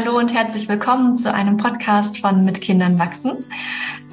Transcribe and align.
Hallo 0.00 0.16
und 0.16 0.32
herzlich 0.32 0.68
willkommen 0.68 1.16
zu 1.16 1.34
einem 1.34 1.56
Podcast 1.56 2.18
von 2.18 2.44
Mit 2.44 2.60
Kindern 2.60 3.00
wachsen. 3.00 3.44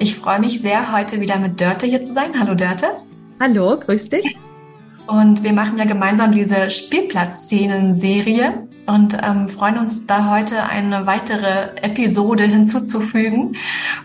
Ich 0.00 0.16
freue 0.16 0.40
mich 0.40 0.60
sehr, 0.60 0.92
heute 0.92 1.20
wieder 1.20 1.38
mit 1.38 1.60
Dörte 1.60 1.86
hier 1.86 2.02
zu 2.02 2.12
sein. 2.12 2.40
Hallo 2.40 2.56
Dörte. 2.56 2.88
Hallo, 3.38 3.78
grüß 3.78 4.08
dich. 4.08 4.36
Und 5.06 5.44
wir 5.44 5.52
machen 5.52 5.78
ja 5.78 5.84
gemeinsam 5.84 6.32
diese 6.32 6.70
Spielplatzszenen-Serie 6.70 8.66
und 8.86 9.16
ähm, 9.22 9.48
freuen 9.48 9.78
uns 9.78 10.08
da 10.08 10.28
heute 10.34 10.64
eine 10.64 11.06
weitere 11.06 11.68
Episode 11.76 12.42
hinzuzufügen. 12.42 13.56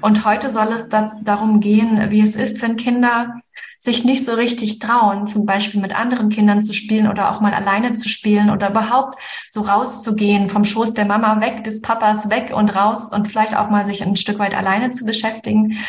Und 0.01 0.23
heute 0.23 0.51
soll 0.51 0.67
es 0.67 0.87
da 0.89 1.13
darum 1.23 1.61
gehen, 1.61 2.11
wie 2.11 2.21
es 2.21 2.35
ist, 2.35 2.61
wenn 2.61 2.75
Kinder 2.75 3.41
sich 3.83 4.03
nicht 4.03 4.23
so 4.23 4.35
richtig 4.35 4.77
trauen, 4.77 5.27
zum 5.27 5.47
Beispiel 5.47 5.81
mit 5.81 5.97
anderen 5.97 6.29
Kindern 6.29 6.63
zu 6.63 6.71
spielen 6.71 7.07
oder 7.07 7.31
auch 7.31 7.41
mal 7.41 7.51
alleine 7.51 7.93
zu 7.95 8.09
spielen 8.09 8.51
oder 8.51 8.69
überhaupt 8.69 9.19
so 9.49 9.61
rauszugehen, 9.61 10.49
vom 10.49 10.63
Schoß 10.63 10.93
der 10.93 11.05
Mama 11.05 11.41
weg, 11.41 11.63
des 11.63 11.81
Papas 11.81 12.29
weg 12.29 12.51
und 12.55 12.75
raus 12.75 13.09
und 13.11 13.27
vielleicht 13.27 13.57
auch 13.57 13.71
mal 13.71 13.87
sich 13.87 14.03
ein 14.03 14.15
Stück 14.15 14.37
weit 14.37 14.53
alleine 14.53 14.91
zu 14.91 15.03
beschäftigen. 15.03 15.79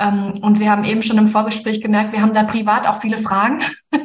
Ähm, 0.00 0.40
und 0.42 0.58
wir 0.58 0.70
haben 0.70 0.84
eben 0.84 1.02
schon 1.02 1.18
im 1.18 1.28
Vorgespräch 1.28 1.80
gemerkt, 1.80 2.12
wir 2.12 2.22
haben 2.22 2.34
da 2.34 2.42
privat 2.42 2.88
auch 2.88 3.00
viele 3.00 3.18
Fragen. 3.18 3.60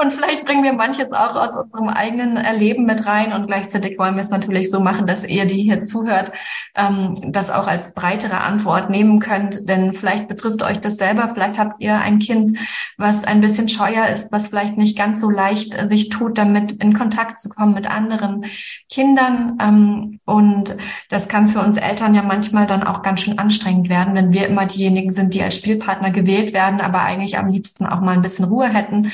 Und 0.00 0.12
vielleicht 0.12 0.46
bringen 0.46 0.62
wir 0.62 0.74
manches 0.74 1.10
auch 1.12 1.34
aus 1.34 1.56
unserem 1.56 1.88
eigenen 1.88 2.36
Erleben 2.36 2.86
mit 2.86 3.04
rein. 3.04 3.32
Und 3.32 3.48
gleichzeitig 3.48 3.98
wollen 3.98 4.14
wir 4.14 4.20
es 4.20 4.30
natürlich 4.30 4.70
so 4.70 4.78
machen, 4.78 5.08
dass 5.08 5.24
ihr, 5.24 5.44
die 5.44 5.60
hier 5.60 5.82
zuhört, 5.82 6.30
ähm, 6.76 7.32
das 7.32 7.50
auch 7.50 7.66
als 7.66 7.94
breitere 7.94 8.38
Antwort 8.38 8.90
nehmen 8.90 9.18
könnt. 9.18 9.68
Denn 9.68 9.94
vielleicht 9.94 10.28
betrifft 10.28 10.62
euch 10.62 10.78
das 10.78 10.98
selber. 10.98 11.28
Vielleicht 11.34 11.58
habt 11.58 11.80
ihr 11.80 11.96
ein 11.98 12.20
Kind, 12.20 12.56
was 12.96 13.24
ein 13.24 13.40
bisschen 13.40 13.68
scheuer 13.68 14.06
ist, 14.06 14.30
was 14.30 14.48
vielleicht 14.48 14.76
nicht 14.76 14.96
ganz 14.96 15.20
so 15.20 15.30
leicht 15.30 15.76
sich 15.88 16.10
tut, 16.10 16.38
damit 16.38 16.72
in 16.72 16.96
Kontakt 16.96 17.40
zu 17.40 17.48
kommen 17.48 17.74
mit 17.74 17.90
anderen 17.90 18.44
Kindern. 18.88 19.58
Ähm, 19.60 20.20
und 20.24 20.76
das 21.08 21.28
kann 21.28 21.48
für 21.48 21.60
uns 21.60 21.76
Eltern 21.76 22.14
ja 22.14 22.22
manchmal 22.22 22.68
dann 22.68 22.84
auch 22.84 23.02
ganz 23.02 23.22
schön 23.22 23.40
anstrengend 23.40 23.88
werden, 23.88 24.14
wenn 24.14 24.32
wir 24.32 24.46
immer 24.46 24.66
diejenigen 24.66 25.07
sind, 25.10 25.34
die 25.34 25.42
als 25.42 25.56
Spielpartner 25.56 26.10
gewählt 26.10 26.52
werden, 26.52 26.80
aber 26.80 27.00
eigentlich 27.00 27.38
am 27.38 27.48
liebsten 27.48 27.86
auch 27.86 28.00
mal 28.00 28.12
ein 28.12 28.22
bisschen 28.22 28.46
Ruhe 28.46 28.68
hätten. 28.68 29.12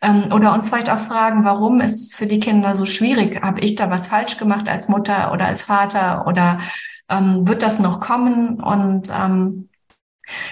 Ähm, 0.00 0.32
oder 0.32 0.52
uns 0.52 0.68
vielleicht 0.68 0.90
auch 0.90 1.00
fragen, 1.00 1.44
warum 1.44 1.80
ist 1.80 2.08
es 2.08 2.14
für 2.14 2.26
die 2.26 2.40
Kinder 2.40 2.74
so 2.74 2.86
schwierig? 2.86 3.42
Habe 3.42 3.60
ich 3.60 3.74
da 3.74 3.90
was 3.90 4.06
falsch 4.06 4.36
gemacht 4.36 4.68
als 4.68 4.88
Mutter 4.88 5.32
oder 5.32 5.46
als 5.46 5.62
Vater 5.62 6.26
oder 6.26 6.60
ähm, 7.08 7.46
wird 7.46 7.62
das 7.62 7.78
noch 7.78 8.00
kommen? 8.00 8.60
Und 8.60 9.10
ähm, 9.10 9.68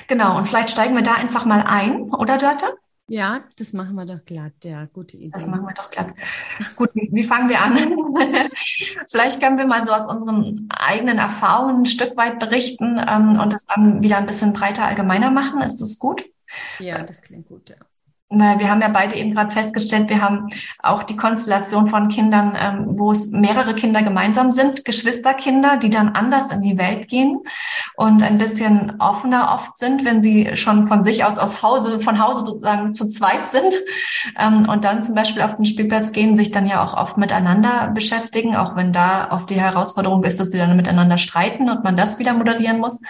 genau, 0.08 0.38
und 0.38 0.48
vielleicht 0.48 0.70
steigen 0.70 0.94
wir 0.94 1.02
da 1.02 1.14
einfach 1.14 1.44
mal 1.44 1.62
ein, 1.62 2.02
oder 2.14 2.38
Dörte? 2.38 2.66
Ja, 3.12 3.44
das 3.58 3.74
machen 3.74 3.94
wir 3.94 4.06
doch 4.06 4.24
glatt, 4.24 4.54
ja, 4.64 4.86
gute 4.86 5.18
Idee. 5.18 5.32
Das 5.34 5.46
machen 5.46 5.66
wir 5.66 5.74
doch 5.74 5.90
glatt. 5.90 6.14
Gut, 6.76 6.88
wie, 6.94 7.24
fangen 7.24 7.50
wir 7.50 7.60
an? 7.60 7.76
Vielleicht 9.10 9.38
können 9.38 9.58
wir 9.58 9.66
mal 9.66 9.84
so 9.84 9.92
aus 9.92 10.06
unseren 10.06 10.66
eigenen 10.70 11.18
Erfahrungen 11.18 11.82
ein 11.82 11.84
Stück 11.84 12.16
weit 12.16 12.38
berichten 12.38 12.98
ähm, 13.06 13.38
und 13.38 13.52
das 13.52 13.66
dann 13.66 14.02
wieder 14.02 14.16
ein 14.16 14.24
bisschen 14.24 14.54
breiter 14.54 14.86
allgemeiner 14.86 15.30
machen. 15.30 15.60
Ist 15.60 15.82
das 15.82 15.98
gut? 15.98 16.24
Ja, 16.78 17.02
das 17.02 17.20
klingt 17.20 17.48
gut, 17.48 17.68
ja. 17.68 17.76
Weil 18.34 18.58
wir 18.60 18.70
haben 18.70 18.80
ja 18.80 18.88
beide 18.88 19.16
eben 19.16 19.34
gerade 19.34 19.50
festgestellt, 19.50 20.08
wir 20.08 20.22
haben 20.22 20.48
auch 20.82 21.02
die 21.02 21.16
Konstellation 21.16 21.88
von 21.88 22.08
Kindern, 22.08 22.56
ähm, 22.58 22.98
wo 22.98 23.10
es 23.10 23.30
mehrere 23.30 23.74
Kinder 23.74 24.02
gemeinsam 24.02 24.50
sind, 24.50 24.84
Geschwisterkinder, 24.84 25.76
die 25.76 25.90
dann 25.90 26.10
anders 26.10 26.50
in 26.50 26.62
die 26.62 26.78
Welt 26.78 27.08
gehen 27.08 27.40
und 27.96 28.22
ein 28.22 28.38
bisschen 28.38 28.94
offener 29.00 29.52
oft 29.54 29.76
sind, 29.76 30.04
wenn 30.04 30.22
sie 30.22 30.56
schon 30.56 30.88
von 30.88 31.02
sich 31.02 31.24
aus 31.24 31.38
aus 31.38 31.62
Hause, 31.62 32.00
von 32.00 32.22
Hause 32.22 32.44
sozusagen 32.44 32.94
zu 32.94 33.06
zweit 33.06 33.48
sind 33.48 33.74
ähm, 34.38 34.68
und 34.68 34.84
dann 34.84 35.02
zum 35.02 35.14
Beispiel 35.14 35.42
auf 35.42 35.56
den 35.56 35.64
Spielplatz 35.64 36.12
gehen, 36.12 36.36
sich 36.36 36.50
dann 36.50 36.66
ja 36.66 36.82
auch 36.82 36.94
oft 36.94 37.18
miteinander 37.18 37.90
beschäftigen, 37.94 38.56
auch 38.56 38.76
wenn 38.76 38.92
da 38.92 39.28
oft 39.30 39.50
die 39.50 39.60
Herausforderung 39.60 40.24
ist, 40.24 40.40
dass 40.40 40.50
sie 40.50 40.58
dann 40.58 40.76
miteinander 40.76 41.18
streiten 41.18 41.68
und 41.68 41.84
man 41.84 41.96
das 41.96 42.18
wieder 42.18 42.32
moderieren 42.32 42.78
muss. 42.78 43.00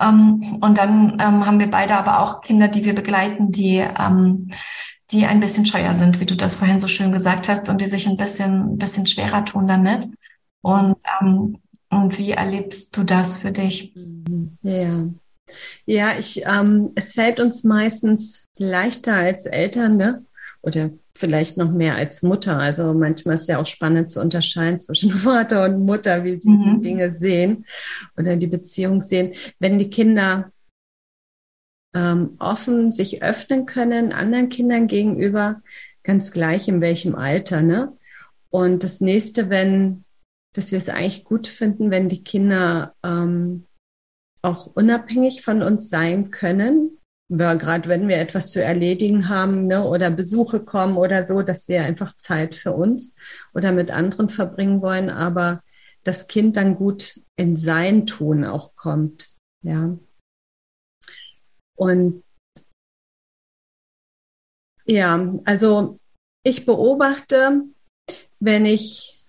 Ähm, 0.00 0.58
und 0.60 0.78
dann 0.78 1.18
ähm, 1.20 1.46
haben 1.46 1.60
wir 1.60 1.70
beide 1.70 1.96
aber 1.96 2.20
auch 2.20 2.40
Kinder, 2.40 2.68
die 2.68 2.84
wir 2.84 2.94
begleiten, 2.94 3.50
die, 3.50 3.76
ähm, 3.76 4.50
die 5.10 5.26
ein 5.26 5.40
bisschen 5.40 5.66
scheuer 5.66 5.96
sind, 5.96 6.20
wie 6.20 6.26
du 6.26 6.36
das 6.36 6.54
vorhin 6.54 6.80
so 6.80 6.88
schön 6.88 7.12
gesagt 7.12 7.48
hast, 7.48 7.68
und 7.68 7.80
die 7.80 7.86
sich 7.86 8.06
ein 8.06 8.16
bisschen, 8.16 8.78
bisschen 8.78 9.06
schwerer 9.06 9.44
tun 9.44 9.66
damit. 9.66 10.08
Und, 10.62 10.96
ähm, 11.20 11.58
und 11.90 12.18
wie 12.18 12.32
erlebst 12.32 12.96
du 12.96 13.04
das 13.04 13.38
für 13.38 13.50
dich? 13.50 13.94
Ja, 14.62 15.04
ja 15.86 16.18
ich, 16.18 16.42
ähm, 16.44 16.92
es 16.94 17.14
fällt 17.14 17.40
uns 17.40 17.64
meistens 17.64 18.40
leichter 18.56 19.14
als 19.14 19.46
Eltern, 19.46 19.96
ne? 19.96 20.24
Oder 20.60 20.90
vielleicht 21.18 21.56
noch 21.56 21.70
mehr 21.70 21.96
als 21.96 22.22
Mutter. 22.22 22.58
Also 22.58 22.94
manchmal 22.94 23.34
ist 23.34 23.42
es 23.42 23.46
ja 23.48 23.58
auch 23.58 23.66
spannend 23.66 24.10
zu 24.10 24.20
unterscheiden 24.20 24.80
zwischen 24.80 25.10
Vater 25.18 25.64
und 25.64 25.84
Mutter, 25.84 26.24
wie 26.24 26.38
sie 26.38 26.50
mhm. 26.50 26.76
die 26.76 26.88
Dinge 26.88 27.14
sehen 27.14 27.66
oder 28.16 28.36
die 28.36 28.46
Beziehung 28.46 29.02
sehen. 29.02 29.34
Wenn 29.58 29.78
die 29.78 29.90
Kinder 29.90 30.52
ähm, 31.94 32.36
offen 32.38 32.92
sich 32.92 33.22
öffnen 33.22 33.66
können 33.66 34.12
anderen 34.12 34.48
Kindern 34.48 34.86
gegenüber, 34.86 35.62
ganz 36.02 36.32
gleich 36.32 36.68
in 36.68 36.80
welchem 36.80 37.14
Alter, 37.14 37.62
ne? 37.62 37.96
Und 38.50 38.82
das 38.82 39.00
nächste, 39.00 39.50
wenn, 39.50 40.04
dass 40.54 40.70
wir 40.72 40.78
es 40.78 40.88
eigentlich 40.88 41.24
gut 41.24 41.48
finden, 41.48 41.90
wenn 41.90 42.08
die 42.08 42.24
Kinder 42.24 42.94
ähm, 43.02 43.66
auch 44.40 44.66
unabhängig 44.74 45.42
von 45.42 45.62
uns 45.62 45.90
sein 45.90 46.30
können, 46.30 46.97
gerade 47.28 47.88
wenn 47.88 48.08
wir 48.08 48.16
etwas 48.16 48.50
zu 48.50 48.62
erledigen 48.62 49.28
haben 49.28 49.66
ne, 49.66 49.84
oder 49.84 50.10
Besuche 50.10 50.60
kommen 50.60 50.96
oder 50.96 51.26
so, 51.26 51.42
dass 51.42 51.68
wir 51.68 51.82
einfach 51.82 52.16
Zeit 52.16 52.54
für 52.54 52.72
uns 52.72 53.14
oder 53.54 53.72
mit 53.72 53.90
anderen 53.90 54.28
verbringen 54.28 54.80
wollen, 54.80 55.10
aber 55.10 55.62
das 56.04 56.26
Kind 56.26 56.56
dann 56.56 56.76
gut 56.76 57.20
in 57.36 57.56
sein 57.56 58.06
Tun 58.06 58.44
auch 58.44 58.74
kommt. 58.76 59.34
Ja. 59.62 59.98
Und 61.76 62.24
ja, 64.86 65.34
also 65.44 66.00
ich 66.44 66.64
beobachte, 66.64 67.64
wenn 68.40 68.64
ich 68.64 69.22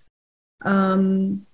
ähm, 0.64 1.46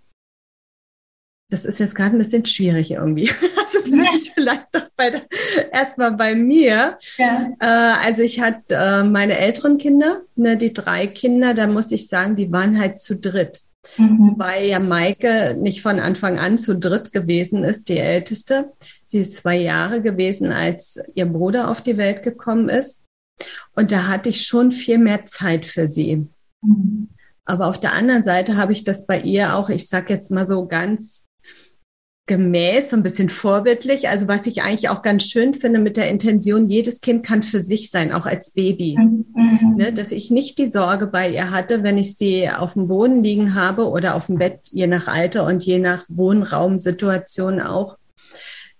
das 1.48 1.64
ist 1.64 1.78
jetzt 1.78 1.94
gerade 1.94 2.16
ein 2.16 2.18
bisschen 2.18 2.44
schwierig 2.44 2.90
irgendwie. 2.90 3.30
Also 3.66 3.80
vielleicht, 3.82 4.32
vielleicht 4.34 4.66
doch 4.72 4.88
bei 4.96 5.10
der, 5.10 5.22
erstmal 5.72 6.12
bei 6.12 6.36
mir. 6.36 6.98
Ja. 7.16 7.50
Äh, 7.58 8.06
also 8.06 8.22
ich 8.22 8.40
hatte 8.40 8.74
äh, 8.76 9.02
meine 9.02 9.38
älteren 9.38 9.76
Kinder, 9.76 10.22
ne, 10.36 10.56
die 10.56 10.72
drei 10.72 11.08
Kinder, 11.08 11.52
da 11.52 11.66
muss 11.66 11.90
ich 11.90 12.06
sagen, 12.06 12.36
die 12.36 12.52
waren 12.52 12.78
halt 12.78 13.00
zu 13.00 13.16
dritt. 13.16 13.62
Mhm. 13.96 14.30
Wobei 14.30 14.66
ja 14.66 14.78
Maike 14.78 15.56
nicht 15.58 15.82
von 15.82 15.98
Anfang 15.98 16.38
an 16.38 16.58
zu 16.58 16.78
dritt 16.78 17.12
gewesen 17.12 17.64
ist, 17.64 17.88
die 17.88 17.98
älteste. 17.98 18.72
Sie 19.04 19.20
ist 19.20 19.36
zwei 19.36 19.56
Jahre 19.56 20.00
gewesen, 20.00 20.52
als 20.52 21.00
ihr 21.14 21.26
Bruder 21.26 21.68
auf 21.68 21.80
die 21.80 21.96
Welt 21.96 22.22
gekommen 22.22 22.68
ist. 22.68 23.04
Und 23.74 23.90
da 23.90 24.06
hatte 24.06 24.28
ich 24.28 24.46
schon 24.46 24.70
viel 24.70 24.98
mehr 24.98 25.26
Zeit 25.26 25.66
für 25.66 25.90
sie. 25.90 26.28
Mhm. 26.62 27.08
Aber 27.44 27.66
auf 27.66 27.78
der 27.78 27.92
anderen 27.92 28.22
Seite 28.22 28.56
habe 28.56 28.72
ich 28.72 28.84
das 28.84 29.06
bei 29.06 29.20
ihr 29.20 29.54
auch, 29.54 29.70
ich 29.70 29.88
sag 29.88 30.08
jetzt 30.08 30.30
mal 30.30 30.46
so 30.46 30.66
ganz 30.66 31.25
gemäß, 32.26 32.90
so 32.90 32.96
ein 32.96 33.04
bisschen 33.04 33.28
vorbildlich. 33.28 34.08
Also 34.08 34.26
was 34.26 34.46
ich 34.46 34.62
eigentlich 34.62 34.88
auch 34.88 35.02
ganz 35.02 35.24
schön 35.24 35.54
finde 35.54 35.78
mit 35.78 35.96
der 35.96 36.08
Intention, 36.08 36.68
jedes 36.68 37.00
Kind 37.00 37.24
kann 37.24 37.44
für 37.44 37.62
sich 37.62 37.90
sein, 37.90 38.12
auch 38.12 38.26
als 38.26 38.50
Baby. 38.50 38.98
Mhm. 38.98 39.74
Ne, 39.76 39.92
dass 39.92 40.10
ich 40.10 40.30
nicht 40.30 40.58
die 40.58 40.66
Sorge 40.66 41.06
bei 41.06 41.30
ihr 41.30 41.50
hatte, 41.50 41.82
wenn 41.82 41.98
ich 41.98 42.16
sie 42.16 42.50
auf 42.50 42.74
dem 42.74 42.88
Boden 42.88 43.22
liegen 43.22 43.54
habe 43.54 43.88
oder 43.88 44.16
auf 44.16 44.26
dem 44.26 44.38
Bett, 44.38 44.60
je 44.72 44.88
nach 44.88 45.06
Alter 45.06 45.46
und 45.46 45.64
je 45.64 45.78
nach 45.78 46.04
Wohnraumsituation 46.08 47.60
auch, 47.60 47.96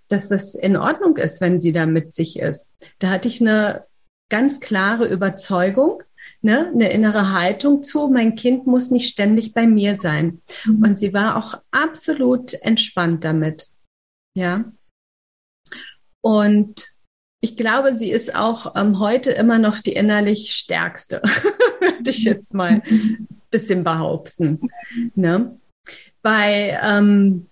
dass 0.08 0.28
das 0.28 0.54
in 0.54 0.76
Ordnung 0.76 1.16
ist, 1.16 1.40
wenn 1.40 1.60
sie 1.60 1.72
da 1.72 1.86
mit 1.86 2.12
sich 2.12 2.38
ist. 2.38 2.68
Da 2.98 3.10
hatte 3.10 3.28
ich 3.28 3.40
eine 3.40 3.84
ganz 4.28 4.60
klare 4.60 5.06
Überzeugung, 5.06 6.02
ne, 6.42 6.70
eine 6.72 6.90
innere 6.90 7.32
Haltung 7.32 7.82
zu, 7.82 8.08
mein 8.08 8.34
Kind 8.34 8.66
muss 8.66 8.90
nicht 8.90 9.10
ständig 9.12 9.52
bei 9.52 9.66
mir 9.66 9.96
sein. 9.96 10.42
Mhm. 10.64 10.82
Und 10.82 10.98
sie 10.98 11.12
war 11.12 11.36
auch 11.36 11.60
absolut 11.70 12.54
entspannt 12.54 13.24
damit. 13.24 13.68
Ja. 14.34 14.72
Und 16.22 16.88
ich 17.40 17.56
glaube, 17.56 17.96
sie 17.96 18.10
ist 18.10 18.34
auch 18.34 18.74
ähm, 18.74 18.98
heute 18.98 19.30
immer 19.30 19.58
noch 19.58 19.78
die 19.78 19.92
innerlich 19.92 20.52
stärkste, 20.52 21.22
würde 21.80 22.10
ich 22.10 22.24
jetzt 22.24 22.54
mal 22.54 22.82
ein 22.84 23.28
bisschen 23.50 23.84
behaupten. 23.84 24.60
Ne? 25.14 25.58
Bei 26.22 26.78
ähm, 26.82 27.48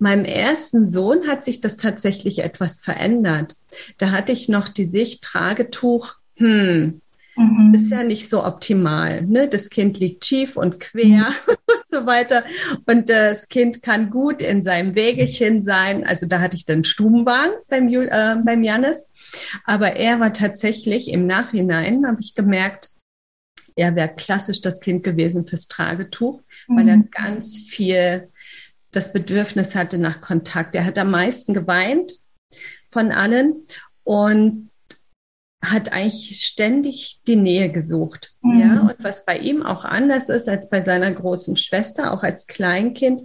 meinem 0.00 0.24
ersten 0.24 0.90
Sohn 0.90 1.28
hat 1.28 1.44
sich 1.44 1.60
das 1.60 1.76
tatsächlich 1.76 2.40
etwas 2.40 2.80
verändert. 2.80 3.56
Da 3.98 4.10
hatte 4.10 4.32
ich 4.32 4.48
noch 4.48 4.68
die 4.68 4.86
Sicht, 4.86 5.22
Tragetuch, 5.22 6.14
hm, 6.36 7.00
Mhm. 7.40 7.72
Ist 7.74 7.90
ja 7.90 8.02
nicht 8.02 8.28
so 8.28 8.44
optimal. 8.44 9.22
Ne? 9.22 9.48
Das 9.48 9.70
Kind 9.70 9.98
liegt 9.98 10.26
schief 10.26 10.56
und 10.56 10.78
quer 10.78 11.30
mhm. 11.30 11.34
und 11.48 11.86
so 11.86 12.04
weiter. 12.06 12.44
Und 12.86 13.08
das 13.08 13.48
Kind 13.48 13.82
kann 13.82 14.10
gut 14.10 14.42
in 14.42 14.62
seinem 14.62 14.94
Wägelchen 14.94 15.62
sein. 15.62 16.06
Also 16.06 16.26
da 16.26 16.40
hatte 16.40 16.56
ich 16.56 16.66
dann 16.66 16.84
Stubenwagen 16.84 17.54
beim, 17.68 17.88
äh, 17.88 18.36
beim 18.44 18.62
Janis. 18.62 19.06
Aber 19.64 19.96
er 19.96 20.20
war 20.20 20.32
tatsächlich 20.32 21.08
im 21.08 21.26
Nachhinein, 21.26 22.06
habe 22.06 22.20
ich 22.20 22.34
gemerkt, 22.34 22.90
er 23.74 23.94
wäre 23.96 24.14
klassisch 24.14 24.60
das 24.60 24.80
Kind 24.80 25.02
gewesen 25.04 25.46
fürs 25.46 25.66
Tragetuch, 25.66 26.42
mhm. 26.68 26.76
weil 26.76 26.88
er 26.88 26.98
ganz 27.10 27.56
viel 27.56 28.28
das 28.90 29.12
Bedürfnis 29.12 29.74
hatte 29.74 29.96
nach 29.96 30.20
Kontakt. 30.20 30.74
Er 30.74 30.84
hat 30.84 30.98
am 30.98 31.10
meisten 31.10 31.54
geweint 31.54 32.12
von 32.90 33.12
allen 33.12 33.64
und 34.04 34.69
hat 35.62 35.92
eigentlich 35.92 36.40
ständig 36.44 37.20
die 37.26 37.36
Nähe 37.36 37.70
gesucht. 37.70 38.32
Mhm. 38.42 38.60
Ja, 38.60 38.80
und 38.80 39.04
was 39.04 39.24
bei 39.24 39.38
ihm 39.38 39.62
auch 39.62 39.84
anders 39.84 40.28
ist 40.28 40.48
als 40.48 40.70
bei 40.70 40.80
seiner 40.80 41.12
großen 41.12 41.56
Schwester, 41.56 42.12
auch 42.12 42.22
als 42.22 42.46
Kleinkind, 42.46 43.22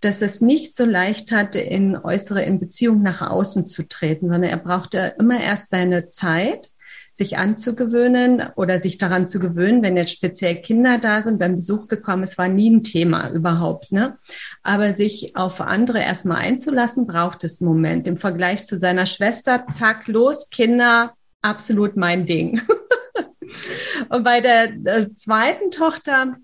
dass 0.00 0.22
es 0.22 0.40
nicht 0.40 0.76
so 0.76 0.84
leicht 0.84 1.32
hatte, 1.32 1.60
in 1.60 1.96
äußere, 1.96 2.42
in 2.42 2.60
Beziehung 2.60 3.02
nach 3.02 3.22
außen 3.22 3.66
zu 3.66 3.88
treten, 3.88 4.28
sondern 4.28 4.50
er 4.50 4.58
brauchte 4.58 5.14
immer 5.18 5.40
erst 5.40 5.70
seine 5.70 6.08
Zeit, 6.08 6.70
sich 7.18 7.36
anzugewöhnen 7.36 8.44
oder 8.54 8.78
sich 8.78 8.96
daran 8.96 9.28
zu 9.28 9.40
gewöhnen, 9.40 9.82
wenn 9.82 9.96
jetzt 9.96 10.12
speziell 10.12 10.62
Kinder 10.62 10.98
da 10.98 11.20
sind, 11.20 11.40
beim 11.40 11.56
Besuch 11.56 11.88
gekommen 11.88 12.22
ist, 12.22 12.38
war 12.38 12.48
nie 12.48 12.70
ein 12.70 12.84
Thema 12.84 13.30
überhaupt, 13.30 13.90
ne? 13.90 14.18
Aber 14.62 14.92
sich 14.92 15.34
auf 15.34 15.60
andere 15.60 15.98
erstmal 15.98 16.36
einzulassen, 16.36 17.08
braucht 17.08 17.42
es 17.42 17.60
einen 17.60 17.68
Moment. 17.68 18.06
Im 18.06 18.18
Vergleich 18.18 18.66
zu 18.66 18.78
seiner 18.78 19.04
Schwester, 19.04 19.66
zack, 19.66 20.06
los, 20.06 20.48
Kinder, 20.50 21.14
absolut 21.42 21.96
mein 21.96 22.26
Ding. 22.26 22.60
Und 24.08 24.24
bei 24.24 24.40
der, 24.40 24.68
der 24.68 25.14
zweiten 25.14 25.70
Tochter 25.70 26.36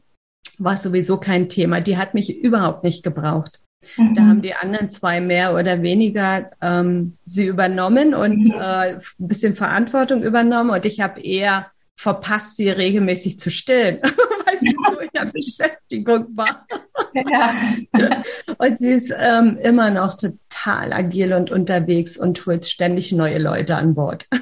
war 0.58 0.76
sowieso 0.76 1.18
kein 1.18 1.48
Thema. 1.48 1.80
Die 1.80 1.96
hat 1.96 2.14
mich 2.14 2.38
überhaupt 2.42 2.84
nicht 2.84 3.02
gebraucht. 3.02 3.60
Mhm. 3.96 4.14
Da 4.14 4.22
haben 4.22 4.42
die 4.42 4.54
anderen 4.54 4.90
zwei 4.90 5.20
mehr 5.20 5.54
oder 5.54 5.82
weniger 5.82 6.50
ähm, 6.60 7.18
sie 7.26 7.46
übernommen 7.46 8.14
und 8.14 8.48
mhm. 8.48 8.54
äh, 8.54 8.94
ein 8.94 9.00
bisschen 9.18 9.56
Verantwortung 9.56 10.22
übernommen. 10.22 10.70
Und 10.70 10.86
ich 10.86 11.00
habe 11.00 11.20
eher 11.20 11.70
verpasst, 11.96 12.56
sie 12.56 12.68
regelmäßig 12.68 13.38
zu 13.38 13.50
stillen, 13.50 13.98
weil 14.46 14.58
sie 14.58 14.74
so 14.86 14.98
in 14.98 15.08
der 15.14 15.26
Beschäftigung 15.26 16.36
war. 16.36 16.66
Ja. 17.14 18.22
und 18.58 18.78
sie 18.78 18.90
ist 18.90 19.14
ähm, 19.16 19.56
immer 19.62 19.90
noch 19.90 20.14
total 20.14 20.92
agil 20.92 21.32
und 21.32 21.50
unterwegs 21.50 22.16
und 22.16 22.44
holt 22.46 22.64
ständig 22.64 23.12
neue 23.12 23.38
Leute 23.38 23.76
an 23.76 23.94
Bord. 23.94 24.26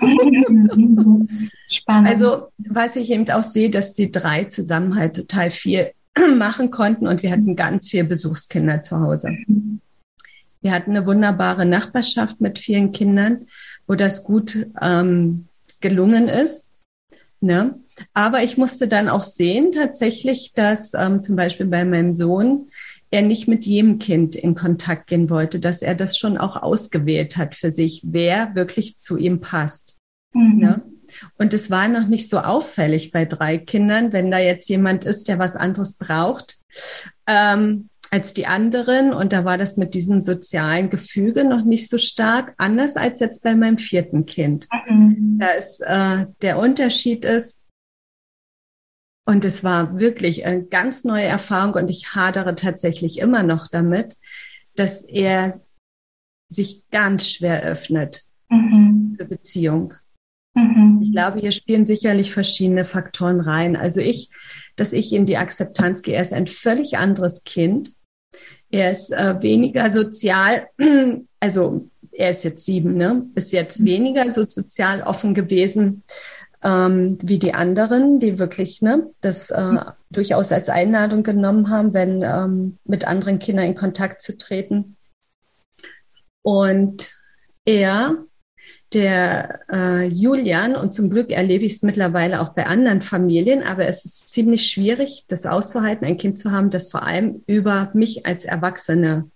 Spannend. 1.71 2.09
Also, 2.09 2.49
was 2.59 2.97
ich 2.97 3.11
eben 3.11 3.29
auch 3.31 3.43
sehe, 3.43 3.71
dass 3.71 3.95
die 3.95 4.11
drei 4.11 4.45
zusammen 4.45 4.97
halt 4.97 5.17
total 5.17 5.51
viel 5.51 5.93
machen 6.37 6.71
konnten 6.71 7.07
und 7.07 7.23
wir 7.23 7.31
hatten 7.31 7.57
ganz 7.57 7.89
viele 7.91 8.05
Besuchskinder 8.05 8.83
zu 8.83 9.01
Hause. 9.01 9.37
Wir 10.61 10.73
hatten 10.73 10.91
eine 10.91 11.07
wunderbare 11.07 11.67
Nachbarschaft 11.67 12.41
mit 12.41 12.59
vielen 12.59 12.93
Kindern, 12.93 13.47
wo 13.87 13.95
das 13.95 14.23
gut 14.23 14.67
ähm, 14.81 15.49
gelungen 15.81 16.29
ist. 16.29 16.67
Ne? 17.43 17.81
Aber 18.15 18.43
ich 18.43 18.57
musste 18.57 18.89
dann 18.89 19.09
auch 19.09 19.23
sehen 19.23 19.73
tatsächlich, 19.73 20.53
dass 20.55 20.95
ähm, 20.95 21.23
zum 21.23 21.37
Beispiel 21.37 21.67
bei 21.67 21.85
meinem 21.85 22.15
Sohn 22.15 22.69
er 23.11 23.23
nicht 23.23 23.47
mit 23.47 23.67
jedem 23.67 23.99
Kind 23.99 24.35
in 24.35 24.55
Kontakt 24.55 25.09
gehen 25.09 25.29
wollte, 25.29 25.61
dass 25.61 25.83
er 25.83 25.95
das 25.95 26.17
schon 26.17 26.39
auch 26.39 26.57
ausgewählt 26.57 27.37
hat 27.37 27.55
für 27.55 27.71
sich, 27.71 28.03
wer 28.07 28.55
wirklich 28.55 28.99
zu 28.99 29.19
ihm 29.19 29.41
passt. 29.41 29.99
Mhm. 30.33 30.59
Ne? 30.59 30.83
Und 31.37 31.53
es 31.53 31.71
war 31.71 31.89
noch 31.89 32.07
nicht 32.07 32.31
so 32.31 32.39
auffällig 32.39 33.11
bei 33.11 33.27
drei 33.27 33.59
Kindern, 33.59 34.15
wenn 34.15 34.31
da 34.31 34.39
jetzt 34.39 34.71
jemand 34.71 35.05
ist, 35.05 35.29
der 35.29 35.39
was 35.39 35.57
anderes 35.57 35.99
braucht 35.99 36.57
ähm, 37.27 37.89
als 38.13 38.35
die 38.35 38.47
anderen. 38.47 39.15
Und 39.15 39.33
da 39.33 39.45
war 39.45 39.57
das 39.57 39.79
mit 39.79 39.95
diesem 39.95 40.21
sozialen 40.21 40.91
Gefüge 40.91 41.45
noch 41.45 41.65
nicht 41.65 41.89
so 41.89 41.97
stark, 41.97 42.55
anders 42.59 42.97
als 42.97 43.21
jetzt 43.21 43.43
bei 43.43 43.55
meinem 43.55 43.79
vierten 43.79 44.27
Kind. 44.27 44.69
Mhm. 44.89 45.39
Da 45.41 45.51
ist 45.53 45.81
äh, 45.81 46.27
der 46.43 46.59
Unterschied 46.59 47.25
ist, 47.25 47.61
und 49.25 49.45
es 49.45 49.65
war 49.65 49.99
wirklich 49.99 50.45
eine 50.45 50.65
ganz 50.65 51.05
neue 51.05 51.25
Erfahrung 51.25 51.75
und 51.75 51.89
ich 51.89 52.15
hadere 52.15 52.55
tatsächlich 52.55 53.19
immer 53.19 53.45
noch 53.45 53.69
damit, 53.69 54.17
dass 54.75 55.05
er 55.05 55.63
sich 56.49 56.85
ganz 56.91 57.29
schwer 57.29 57.63
öffnet 57.63 58.25
mhm. 58.51 59.15
für 59.17 59.25
Beziehung. 59.25 59.95
Mhm. 60.55 61.01
Ich 61.03 61.13
glaube, 61.13 61.41
hier 61.41 61.53
spielen 61.53 61.87
sicherlich 61.87 62.33
verschiedene 62.33 62.85
Faktoren 62.85 63.41
rein. 63.41 63.77
Also 63.77 64.01
ich, 64.01 64.29
dass 64.77 64.93
ich 64.93 65.13
in 65.13 65.25
die 65.25 65.37
Akzeptanz 65.39 66.03
gehe, 66.03 66.17
er 66.17 66.23
ist 66.23 66.35
ein 66.35 66.49
völlig 66.49 66.99
anderes 66.99 67.45
Kind. 67.45 67.93
Er 68.73 68.91
ist 68.91 69.13
äh, 69.13 69.41
weniger 69.41 69.93
sozial, 69.93 70.67
also 71.41 71.89
er 72.11 72.31
ist 72.31 72.43
jetzt 72.43 72.65
sieben, 72.65 72.95
ne? 72.95 73.27
Ist 73.37 73.53
jetzt 73.53 73.79
mhm. 73.81 73.87
weniger 73.87 74.31
so 74.33 74.45
sozial 74.49 75.03
offen 75.03 75.35
gewesen 75.35 76.03
ähm, 76.63 77.19
wie 77.23 77.39
die 77.39 77.55
anderen, 77.55 78.19
die 78.19 78.39
wirklich 78.39 78.83
ne, 78.83 79.11
das 79.21 79.51
äh, 79.51 79.63
mhm. 79.63 79.81
durchaus 80.11 80.53
als 80.53 80.69
Einladung 80.69 81.23
genommen 81.23 81.71
haben, 81.71 81.93
wenn 81.93 82.23
ähm, 82.23 82.79
mit 82.85 83.07
anderen 83.07 83.39
Kindern 83.39 83.67
in 83.67 83.75
Kontakt 83.75 84.23
zu 84.23 84.37
treten. 84.37 84.97
Und 86.43 87.11
er 87.65 88.17
der 88.95 89.61
äh, 89.71 90.07
Julian, 90.07 90.77
und 90.77 90.93
zum 90.93 91.11
Glück 91.11 91.31
erlebe 91.31 91.65
ich 91.65 91.75
es 91.75 91.83
mittlerweile 91.83 92.41
auch 92.41 92.51
bei 92.51 92.67
anderen 92.67 93.03
Familien, 93.03 93.63
aber 93.63 93.87
es 93.87 94.05
ist 94.05 94.33
ziemlich 94.33 94.71
schwierig, 94.71 95.25
das 95.29 95.47
auszuhalten, 95.47 96.07
ein 96.07 96.19
Kind 96.19 96.39
zu 96.39 96.51
haben, 96.51 96.71
das 96.71 96.91
vor 96.91 97.03
allem 97.03 97.43
über 97.47 97.91
mich 97.95 98.27
als 98.27 98.45
Erwachsene 98.45 99.31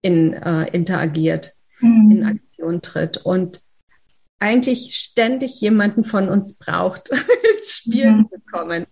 in, 0.00 0.32
äh, 0.32 0.64
interagiert, 0.72 1.52
mhm. 1.80 2.10
in 2.10 2.24
Aktion 2.24 2.82
tritt. 2.82 3.18
Und 3.18 3.62
eigentlich 4.42 4.96
ständig 4.98 5.60
jemanden 5.60 6.02
von 6.02 6.28
uns 6.28 6.54
braucht, 6.54 7.10
ins 7.54 7.70
Spiel 7.70 8.10
mhm. 8.10 8.24
zu 8.24 8.40
kommen. 8.50 8.86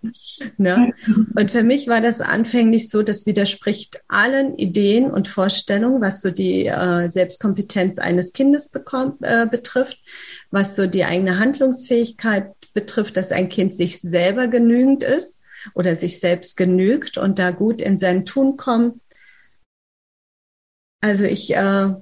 Ne? 0.58 0.94
Und 1.34 1.50
für 1.50 1.64
mich 1.64 1.88
war 1.88 2.00
das 2.00 2.20
anfänglich 2.20 2.88
so, 2.88 3.02
das 3.02 3.26
widerspricht 3.26 4.00
allen 4.06 4.56
Ideen 4.56 5.10
und 5.10 5.26
Vorstellungen, 5.26 6.00
was 6.00 6.22
so 6.22 6.30
die 6.30 6.66
äh, 6.66 7.08
Selbstkompetenz 7.08 7.98
eines 7.98 8.32
Kindes 8.32 8.68
bekommt, 8.68 9.16
äh, 9.22 9.46
betrifft, 9.50 9.98
was 10.52 10.76
so 10.76 10.86
die 10.86 11.04
eigene 11.04 11.40
Handlungsfähigkeit 11.40 12.52
betrifft, 12.72 13.16
dass 13.16 13.32
ein 13.32 13.48
Kind 13.48 13.74
sich 13.74 14.00
selber 14.00 14.46
genügend 14.46 15.02
ist 15.02 15.36
oder 15.74 15.96
sich 15.96 16.20
selbst 16.20 16.56
genügt 16.56 17.18
und 17.18 17.40
da 17.40 17.50
gut 17.50 17.82
in 17.82 17.98
sein 17.98 18.24
Tun 18.24 18.56
kommt. 18.56 19.00
Also 21.00 21.24
ich 21.24 21.52
äh, 21.56 21.92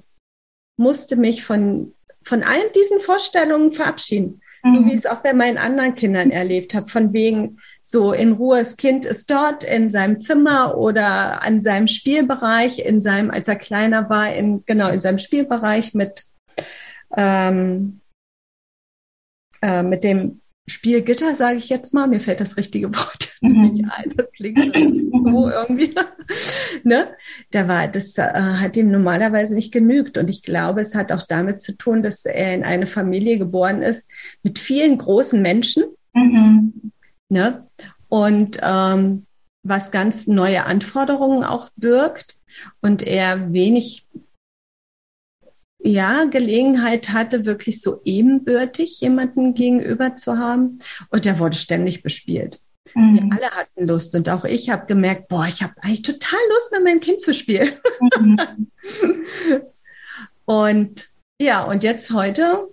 musste 0.77 1.15
mich 1.15 1.43
von 1.43 1.95
von 2.23 2.43
allen 2.43 2.71
diesen 2.75 2.99
Vorstellungen 2.99 3.71
verabschieden. 3.71 4.41
Mhm. 4.63 4.71
So 4.71 4.85
wie 4.85 4.93
ich 4.93 4.99
es 4.99 5.05
auch 5.05 5.21
bei 5.21 5.33
meinen 5.33 5.57
anderen 5.57 5.95
Kindern 5.95 6.31
erlebt 6.31 6.73
habe, 6.73 6.87
von 6.87 7.13
wegen 7.13 7.59
so 7.83 8.13
in 8.13 8.33
Ruhe, 8.33 8.59
das 8.59 8.77
Kind 8.77 9.05
ist 9.05 9.31
dort 9.31 9.63
in 9.63 9.89
seinem 9.89 10.21
Zimmer 10.21 10.77
oder 10.77 11.41
an 11.41 11.59
seinem 11.59 11.87
Spielbereich, 11.87 12.79
in 12.79 13.01
seinem, 13.01 13.31
als 13.31 13.47
er 13.47 13.55
kleiner 13.55 14.09
war, 14.09 14.33
in, 14.33 14.63
genau, 14.65 14.89
in 14.89 15.01
seinem 15.01 15.17
Spielbereich 15.17 15.93
mit, 15.95 16.25
ähm, 17.17 18.01
äh, 19.61 19.81
mit 19.81 20.03
dem 20.03 20.41
Spielgitter, 20.69 21.35
sage 21.35 21.57
ich 21.57 21.69
jetzt 21.69 21.93
mal. 21.93 22.07
Mir 22.07 22.19
fällt 22.19 22.41
das 22.41 22.57
richtige 22.57 22.93
Wort 22.95 23.35
mhm. 23.41 23.69
nicht 23.69 23.85
ein. 23.89 24.13
Das 24.15 24.31
klingt 24.31 24.75
so 24.75 25.49
irgendwie. 25.49 25.95
ne? 26.83 27.09
Da 27.51 27.67
war, 27.67 27.87
das 27.87 28.17
äh, 28.17 28.31
hat 28.31 28.77
ihm 28.77 28.91
normalerweise 28.91 29.53
nicht 29.53 29.71
genügt. 29.71 30.17
Und 30.17 30.29
ich 30.29 30.43
glaube, 30.43 30.81
es 30.81 30.95
hat 30.95 31.11
auch 31.11 31.23
damit 31.27 31.61
zu 31.61 31.75
tun, 31.77 32.03
dass 32.03 32.25
er 32.25 32.53
in 32.53 32.63
eine 32.63 32.87
Familie 32.87 33.37
geboren 33.37 33.81
ist 33.81 34.07
mit 34.43 34.59
vielen 34.59 34.97
großen 34.97 35.41
Menschen. 35.41 35.85
Mhm. 36.13 36.91
Ne? 37.29 37.67
Und 38.07 38.59
ähm, 38.61 39.25
was 39.63 39.91
ganz 39.91 40.27
neue 40.27 40.65
Anforderungen 40.65 41.43
auch 41.43 41.69
birgt 41.75 42.37
und 42.81 43.05
er 43.05 43.53
wenig 43.53 44.07
ja, 45.81 46.25
Gelegenheit 46.25 47.09
hatte, 47.09 47.45
wirklich 47.45 47.81
so 47.81 48.01
ebenbürtig 48.03 48.99
jemanden 48.99 49.53
gegenüber 49.53 50.15
zu 50.15 50.37
haben. 50.37 50.79
Und 51.09 51.25
der 51.25 51.39
wurde 51.39 51.55
ständig 51.57 52.03
bespielt. 52.03 52.59
Mhm. 52.95 53.13
Wir 53.13 53.37
alle 53.37 53.51
hatten 53.51 53.87
Lust 53.87 54.15
und 54.15 54.29
auch 54.29 54.45
ich 54.45 54.69
habe 54.69 54.85
gemerkt, 54.87 55.27
boah, 55.29 55.47
ich 55.47 55.63
habe 55.63 55.73
eigentlich 55.81 56.01
total 56.01 56.39
Lust, 56.49 56.71
mit 56.71 56.83
meinem 56.83 56.99
Kind 56.99 57.21
zu 57.21 57.33
spielen. 57.33 57.71
Mhm. 58.19 58.37
und 60.45 61.09
ja, 61.41 61.63
und 61.63 61.83
jetzt 61.83 62.11
heute 62.11 62.67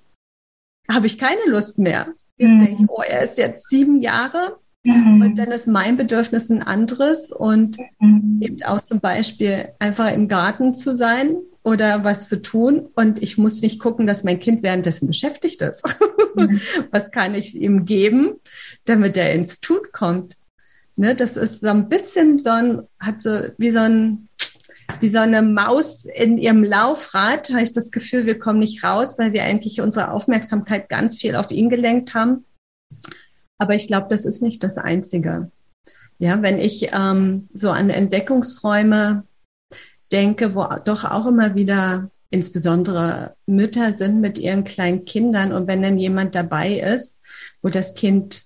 habe 0.90 1.06
ich 1.06 1.18
keine 1.18 1.44
Lust 1.46 1.78
mehr. 1.78 2.08
Jetzt 2.36 2.50
mhm. 2.50 2.64
denke 2.64 2.82
ich, 2.82 2.90
oh, 2.90 3.02
er 3.02 3.22
ist 3.22 3.38
jetzt 3.38 3.68
sieben 3.68 4.00
Jahre 4.00 4.58
mhm. 4.84 5.22
und 5.22 5.36
dann 5.36 5.52
ist 5.52 5.66
mein 5.66 5.96
Bedürfnis 5.96 6.50
ein 6.50 6.62
anderes 6.62 7.30
und 7.30 7.78
mhm. 8.00 8.40
eben 8.42 8.62
auch 8.62 8.82
zum 8.82 9.00
Beispiel 9.00 9.68
einfach 9.78 10.12
im 10.12 10.28
Garten 10.28 10.74
zu 10.74 10.96
sein 10.96 11.36
oder 11.66 12.04
was 12.04 12.28
zu 12.28 12.40
tun 12.40 12.86
und 12.94 13.20
ich 13.20 13.38
muss 13.38 13.60
nicht 13.60 13.80
gucken, 13.80 14.06
dass 14.06 14.22
mein 14.22 14.38
Kind 14.38 14.62
währenddessen 14.62 15.08
beschäftigt 15.08 15.60
ist. 15.62 15.82
Mhm. 16.36 16.60
was 16.92 17.10
kann 17.10 17.34
ich 17.34 17.56
ihm 17.56 17.84
geben, 17.84 18.36
damit 18.84 19.16
er 19.16 19.34
ins 19.34 19.58
Tun 19.58 19.80
kommt? 19.90 20.36
Ne, 20.94 21.16
das 21.16 21.36
ist 21.36 21.62
so 21.62 21.66
ein 21.66 21.88
bisschen 21.88 22.38
so 22.38 22.50
ein, 22.50 22.82
hat 23.00 23.20
so 23.20 23.48
wie 23.58 23.72
so 23.72 23.80
ein, 23.80 24.28
wie 25.00 25.08
so 25.08 25.18
eine 25.18 25.42
Maus 25.42 26.04
in 26.04 26.38
ihrem 26.38 26.62
Laufrad, 26.62 27.50
habe 27.50 27.64
ich 27.64 27.72
das 27.72 27.90
Gefühl, 27.90 28.26
wir 28.26 28.38
kommen 28.38 28.60
nicht 28.60 28.84
raus, 28.84 29.18
weil 29.18 29.32
wir 29.32 29.42
eigentlich 29.42 29.80
unsere 29.80 30.12
Aufmerksamkeit 30.12 30.88
ganz 30.88 31.18
viel 31.18 31.34
auf 31.34 31.50
ihn 31.50 31.68
gelenkt 31.68 32.14
haben. 32.14 32.44
Aber 33.58 33.74
ich 33.74 33.88
glaube, 33.88 34.06
das 34.08 34.24
ist 34.24 34.40
nicht 34.40 34.62
das 34.62 34.78
Einzige. 34.78 35.50
Ja, 36.18 36.40
wenn 36.42 36.60
ich 36.60 36.90
ähm, 36.92 37.48
so 37.52 37.72
an 37.72 37.90
Entdeckungsräume 37.90 39.25
denke, 40.12 40.54
wo 40.54 40.66
doch 40.84 41.04
auch 41.04 41.26
immer 41.26 41.54
wieder 41.54 42.10
insbesondere 42.30 43.36
Mütter 43.46 43.94
sind 43.94 44.20
mit 44.20 44.38
ihren 44.38 44.64
kleinen 44.64 45.04
Kindern 45.04 45.52
und 45.52 45.66
wenn 45.66 45.82
dann 45.82 45.98
jemand 45.98 46.34
dabei 46.34 46.80
ist, 46.80 47.18
wo 47.62 47.68
das 47.68 47.94
Kind 47.94 48.44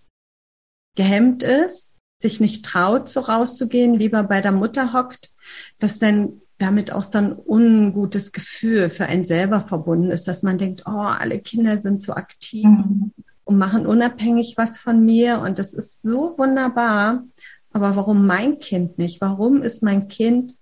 gehemmt 0.97 1.43
ist, 1.43 1.97
sich 2.21 2.41
nicht 2.41 2.65
traut, 2.65 3.09
so 3.09 3.21
rauszugehen, 3.21 3.95
lieber 3.95 4.23
bei 4.23 4.41
der 4.41 4.53
Mutter 4.53 4.93
hockt, 4.93 5.33
dass 5.79 5.99
dann 5.99 6.43
damit 6.59 6.93
auch 6.93 7.03
so 7.03 7.19
ein 7.19 7.35
ungutes 7.35 8.33
Gefühl 8.33 8.91
für 8.91 9.07
einen 9.07 9.25
selber 9.25 9.63
verbunden 9.63 10.11
ist, 10.11 10.29
dass 10.29 10.43
man 10.43 10.59
denkt, 10.59 10.85
oh, 10.87 10.91
alle 10.91 11.41
Kinder 11.41 11.81
sind 11.81 12.03
so 12.03 12.13
aktiv 12.13 12.67
mhm. 12.67 13.13
und 13.45 13.57
machen 13.57 13.87
unabhängig 13.87 14.55
was 14.59 14.77
von 14.77 15.03
mir 15.05 15.41
und 15.41 15.59
das 15.59 15.73
ist 15.73 16.03
so 16.03 16.37
wunderbar. 16.37 17.25
Aber 17.73 17.97
warum 17.97 18.27
mein 18.27 18.59
Kind 18.59 18.99
nicht? 18.99 19.21
Warum 19.21 19.63
ist 19.63 19.83
mein 19.83 20.09
Kind 20.09 20.55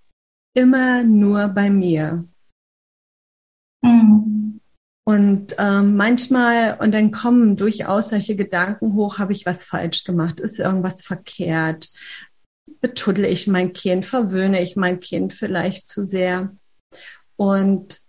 immer 0.58 1.04
nur 1.04 1.46
bei 1.48 1.70
mir? 1.70 2.26
Mhm. 3.80 4.60
Und 5.06 5.54
ähm, 5.58 5.96
manchmal, 5.96 6.76
und 6.80 6.92
dann 6.92 7.12
kommen 7.12 7.56
durchaus 7.56 8.10
solche 8.10 8.36
Gedanken 8.36 8.94
hoch, 8.94 9.18
habe 9.18 9.32
ich 9.32 9.46
was 9.46 9.64
falsch 9.64 10.04
gemacht? 10.04 10.40
Ist 10.40 10.58
irgendwas 10.58 11.00
verkehrt? 11.02 11.90
Betuddle 12.80 13.28
ich 13.28 13.46
mein 13.46 13.72
Kind? 13.72 14.04
Verwöhne 14.04 14.60
ich 14.60 14.74
mein 14.74 14.98
Kind 15.00 15.32
vielleicht 15.32 15.88
zu 15.88 16.06
sehr? 16.06 16.54
Und 17.36 18.00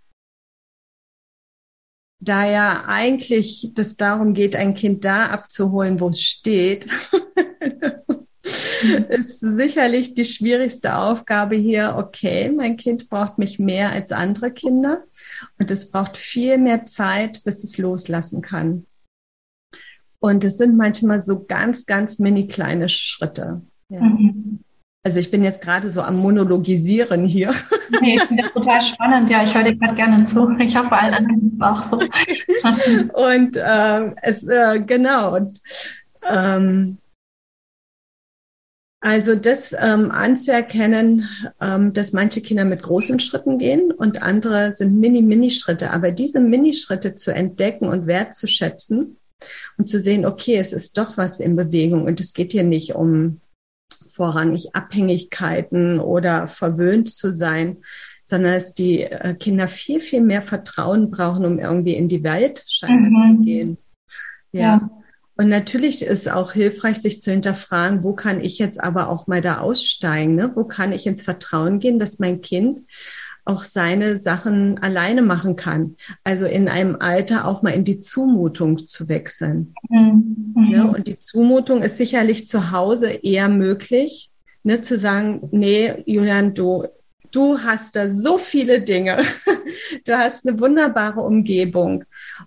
da 2.22 2.44
ja 2.44 2.84
eigentlich 2.84 3.70
das 3.74 3.96
darum 3.96 4.34
geht, 4.34 4.56
ein 4.56 4.74
Kind 4.74 5.04
da 5.04 5.26
abzuholen, 5.28 6.00
wo 6.00 6.08
es 6.08 6.20
steht, 6.20 6.86
ist 9.08 9.40
sicherlich 9.40 10.14
die 10.14 10.24
schwierigste 10.24 10.96
Aufgabe 10.96 11.56
hier, 11.56 11.94
okay, 11.98 12.50
mein 12.50 12.76
Kind 12.76 13.08
braucht 13.08 13.38
mich 13.38 13.58
mehr 13.58 13.90
als 13.90 14.12
andere 14.12 14.50
Kinder 14.50 15.04
und 15.58 15.70
es 15.70 15.90
braucht 15.90 16.16
viel 16.16 16.58
mehr 16.58 16.86
Zeit, 16.86 17.42
bis 17.44 17.64
es 17.64 17.78
loslassen 17.78 18.42
kann. 18.42 18.86
Und 20.18 20.44
es 20.44 20.58
sind 20.58 20.76
manchmal 20.76 21.22
so 21.22 21.44
ganz, 21.44 21.86
ganz 21.86 22.18
mini 22.18 22.46
kleine 22.46 22.88
Schritte. 22.88 23.62
Ja. 23.88 24.00
Mhm. 24.00 24.60
Also 25.02 25.18
ich 25.18 25.30
bin 25.30 25.42
jetzt 25.42 25.62
gerade 25.62 25.88
so 25.88 26.02
am 26.02 26.16
Monologisieren 26.16 27.24
hier. 27.24 27.54
Nee, 28.02 28.16
ich 28.16 28.22
finde 28.22 28.42
das 28.42 28.52
total 28.52 28.80
spannend. 28.82 29.30
Ja, 29.30 29.42
ich 29.42 29.54
höre 29.54 29.64
dir 29.64 29.76
gerade 29.76 29.94
gerne 29.94 30.24
zu. 30.24 30.50
Ich 30.58 30.76
hoffe, 30.76 30.92
allen 30.92 31.14
anderen 31.14 31.48
ist 31.48 31.54
es 31.54 31.60
auch 31.62 31.82
so. 31.82 31.96
und 33.14 33.56
ähm, 33.56 34.14
es, 34.20 34.46
äh, 34.46 34.80
genau. 34.80 35.36
Und 35.36 35.58
ähm, 36.30 36.98
also 39.00 39.34
das 39.34 39.74
ähm, 39.78 40.10
anzuerkennen, 40.10 41.26
ähm, 41.58 41.94
dass 41.94 42.12
manche 42.12 42.42
Kinder 42.42 42.66
mit 42.66 42.82
großen 42.82 43.18
Schritten 43.18 43.58
gehen 43.58 43.92
und 43.92 44.22
andere 44.22 44.76
sind 44.76 45.00
Mini-Mini-Schritte. 45.00 45.90
Aber 45.90 46.12
diese 46.12 46.38
Mini-Schritte 46.38 47.14
zu 47.14 47.34
entdecken 47.34 47.88
und 47.88 48.06
wertzuschätzen 48.06 49.16
und 49.78 49.88
zu 49.88 50.00
sehen, 50.00 50.26
okay, 50.26 50.56
es 50.56 50.74
ist 50.74 50.98
doch 50.98 51.16
was 51.16 51.40
in 51.40 51.56
Bewegung 51.56 52.04
und 52.04 52.20
es 52.20 52.34
geht 52.34 52.52
hier 52.52 52.62
nicht 52.62 52.94
um 52.94 53.40
vorrangig 54.06 54.74
Abhängigkeiten 54.74 55.98
oder 55.98 56.46
verwöhnt 56.46 57.08
zu 57.08 57.32
sein, 57.32 57.78
sondern 58.26 58.52
dass 58.52 58.74
die 58.74 59.00
äh, 59.00 59.34
Kinder 59.34 59.68
viel, 59.68 60.00
viel 60.00 60.20
mehr 60.20 60.42
Vertrauen 60.42 61.10
brauchen, 61.10 61.46
um 61.46 61.58
irgendwie 61.58 61.94
in 61.94 62.08
die 62.08 62.22
Welt 62.22 62.64
scheinbar 62.66 63.28
mhm. 63.28 63.36
zu 63.38 63.44
gehen. 63.44 63.78
ja. 64.52 64.60
ja. 64.60 64.90
Und 65.40 65.48
natürlich 65.48 66.02
ist 66.02 66.30
auch 66.30 66.52
hilfreich, 66.52 66.98
sich 66.98 67.22
zu 67.22 67.30
hinterfragen, 67.30 68.04
wo 68.04 68.12
kann 68.12 68.42
ich 68.42 68.58
jetzt 68.58 68.78
aber 68.78 69.08
auch 69.08 69.26
mal 69.26 69.40
da 69.40 69.60
aussteigen? 69.60 70.34
Ne? 70.34 70.52
Wo 70.54 70.64
kann 70.64 70.92
ich 70.92 71.06
ins 71.06 71.22
Vertrauen 71.22 71.78
gehen, 71.78 71.98
dass 71.98 72.18
mein 72.18 72.42
Kind 72.42 72.82
auch 73.46 73.64
seine 73.64 74.18
Sachen 74.18 74.76
alleine 74.82 75.22
machen 75.22 75.56
kann? 75.56 75.96
Also 76.24 76.44
in 76.44 76.68
einem 76.68 76.94
Alter 77.00 77.46
auch 77.46 77.62
mal 77.62 77.70
in 77.70 77.84
die 77.84 78.00
Zumutung 78.00 78.86
zu 78.86 79.08
wechseln. 79.08 79.72
Mhm. 79.88 80.52
Ne? 80.54 80.86
Und 80.86 81.06
die 81.06 81.18
Zumutung 81.18 81.82
ist 81.82 81.96
sicherlich 81.96 82.46
zu 82.46 82.70
Hause 82.70 83.08
eher 83.08 83.48
möglich, 83.48 84.30
ne? 84.62 84.82
zu 84.82 84.98
sagen, 84.98 85.48
nee, 85.52 86.02
Julian, 86.04 86.52
du, 86.52 86.84
du 87.30 87.60
hast 87.60 87.96
da 87.96 88.08
so 88.08 88.36
viele 88.36 88.82
Dinge. 88.82 89.24
Du 90.04 90.18
hast 90.18 90.46
eine 90.46 90.58
wunderbare 90.58 91.20
Umgebung. 91.20 92.04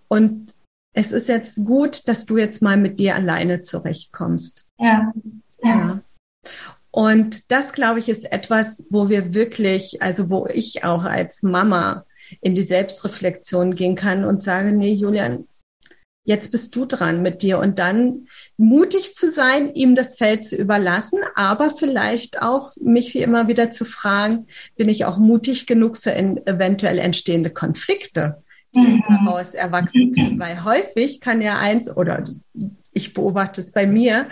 Und 0.09 0.52
es 0.93 1.11
ist 1.11 1.27
jetzt 1.27 1.63
gut, 1.65 2.07
dass 2.07 2.25
du 2.25 2.37
jetzt 2.37 2.61
mal 2.61 2.77
mit 2.77 2.99
dir 2.99 3.15
alleine 3.15 3.61
zurechtkommst. 3.61 4.65
Ja. 4.79 5.11
ja. 5.61 5.69
ja. 5.69 5.99
Und 6.91 7.51
das, 7.51 7.73
glaube 7.73 7.99
ich, 7.99 8.07
ist 8.07 8.31
etwas, 8.31 8.83
wo 8.91 9.09
wir 9.09 9.33
wirklich, 9.33 10.03
also 10.03 10.29
wo 10.29 10.45
ich 10.45 10.83
auch 10.83 11.03
als 11.03 11.41
Mama 11.41 12.05
in 12.41 12.53
die 12.53 12.61
Selbstreflexion 12.61 13.73
gehen 13.73 13.95
kann 13.95 14.25
und 14.25 14.43
sage, 14.43 14.71
nee, 14.71 14.93
Julian, 14.93 15.47
jetzt 16.23 16.51
bist 16.51 16.75
du 16.75 16.85
dran 16.85 17.23
mit 17.23 17.41
dir 17.41 17.57
und 17.57 17.79
dann 17.79 18.27
mutig 18.57 19.15
zu 19.15 19.31
sein, 19.31 19.73
ihm 19.73 19.95
das 19.95 20.15
Feld 20.15 20.45
zu 20.45 20.55
überlassen, 20.55 21.19
aber 21.35 21.71
vielleicht 21.71 22.43
auch 22.43 22.69
mich 22.79 23.15
wie 23.15 23.21
immer 23.21 23.47
wieder 23.47 23.71
zu 23.71 23.85
fragen, 23.85 24.45
bin 24.75 24.87
ich 24.87 25.05
auch 25.05 25.17
mutig 25.17 25.65
genug 25.65 25.97
für 25.97 26.13
eventuell 26.15 26.99
entstehende 26.99 27.49
Konflikte? 27.49 28.43
Mhm. 28.75 29.03
daraus 29.07 29.53
erwachsen 29.53 30.13
können. 30.13 30.39
Weil 30.39 30.63
häufig 30.63 31.21
kann 31.21 31.41
ja 31.41 31.57
eins, 31.57 31.95
oder 31.95 32.23
ich 32.93 33.13
beobachte 33.13 33.61
es 33.61 33.71
bei 33.71 33.87
mir, 33.87 34.27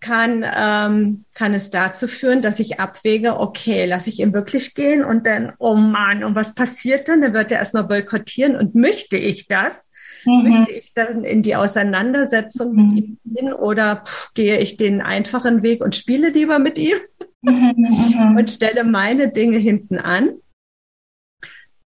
kann, 0.00 0.44
ähm, 0.44 1.24
kann 1.34 1.54
es 1.54 1.70
dazu 1.70 2.08
führen, 2.08 2.42
dass 2.42 2.60
ich 2.60 2.80
abwäge, 2.80 3.38
okay, 3.38 3.84
lasse 3.84 4.10
ich 4.10 4.20
ihn 4.20 4.32
wirklich 4.32 4.74
gehen 4.74 5.04
und 5.04 5.26
dann, 5.26 5.52
oh 5.58 5.74
Mann, 5.74 6.24
und 6.24 6.34
was 6.34 6.54
passiert 6.54 7.08
dann? 7.08 7.20
Dann 7.20 7.34
wird 7.34 7.52
er 7.52 7.58
erstmal 7.58 7.84
boykottieren 7.84 8.56
und 8.56 8.74
möchte 8.74 9.16
ich 9.16 9.46
das? 9.46 9.88
Mhm. 10.24 10.48
Möchte 10.48 10.72
ich 10.72 10.94
dann 10.94 11.24
in 11.24 11.42
die 11.42 11.56
Auseinandersetzung 11.56 12.72
mhm. 12.72 12.82
mit 12.82 12.96
ihm 12.96 13.18
gehen 13.24 13.52
oder 13.52 14.02
pff, 14.04 14.34
gehe 14.34 14.58
ich 14.58 14.76
den 14.76 15.00
einfachen 15.00 15.62
Weg 15.62 15.84
und 15.84 15.96
spiele 15.96 16.30
lieber 16.30 16.58
mit 16.58 16.78
ihm 16.78 16.96
mhm. 17.42 17.74
mhm. 17.76 18.36
und 18.36 18.50
stelle 18.50 18.84
meine 18.84 19.30
Dinge 19.30 19.58
hinten 19.58 19.98
an? 19.98 20.30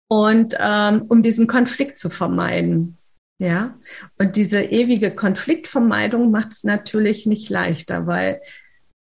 Und 0.08 0.54
ähm, 0.58 1.02
um 1.08 1.22
diesen 1.22 1.46
Konflikt 1.46 1.98
zu 1.98 2.10
vermeiden. 2.10 2.98
Ja, 3.38 3.76
und 4.16 4.36
diese 4.36 4.62
ewige 4.62 5.10
Konfliktvermeidung 5.12 6.30
macht 6.30 6.52
es 6.52 6.62
natürlich 6.62 7.26
nicht 7.26 7.50
leichter, 7.50 8.06
weil 8.06 8.40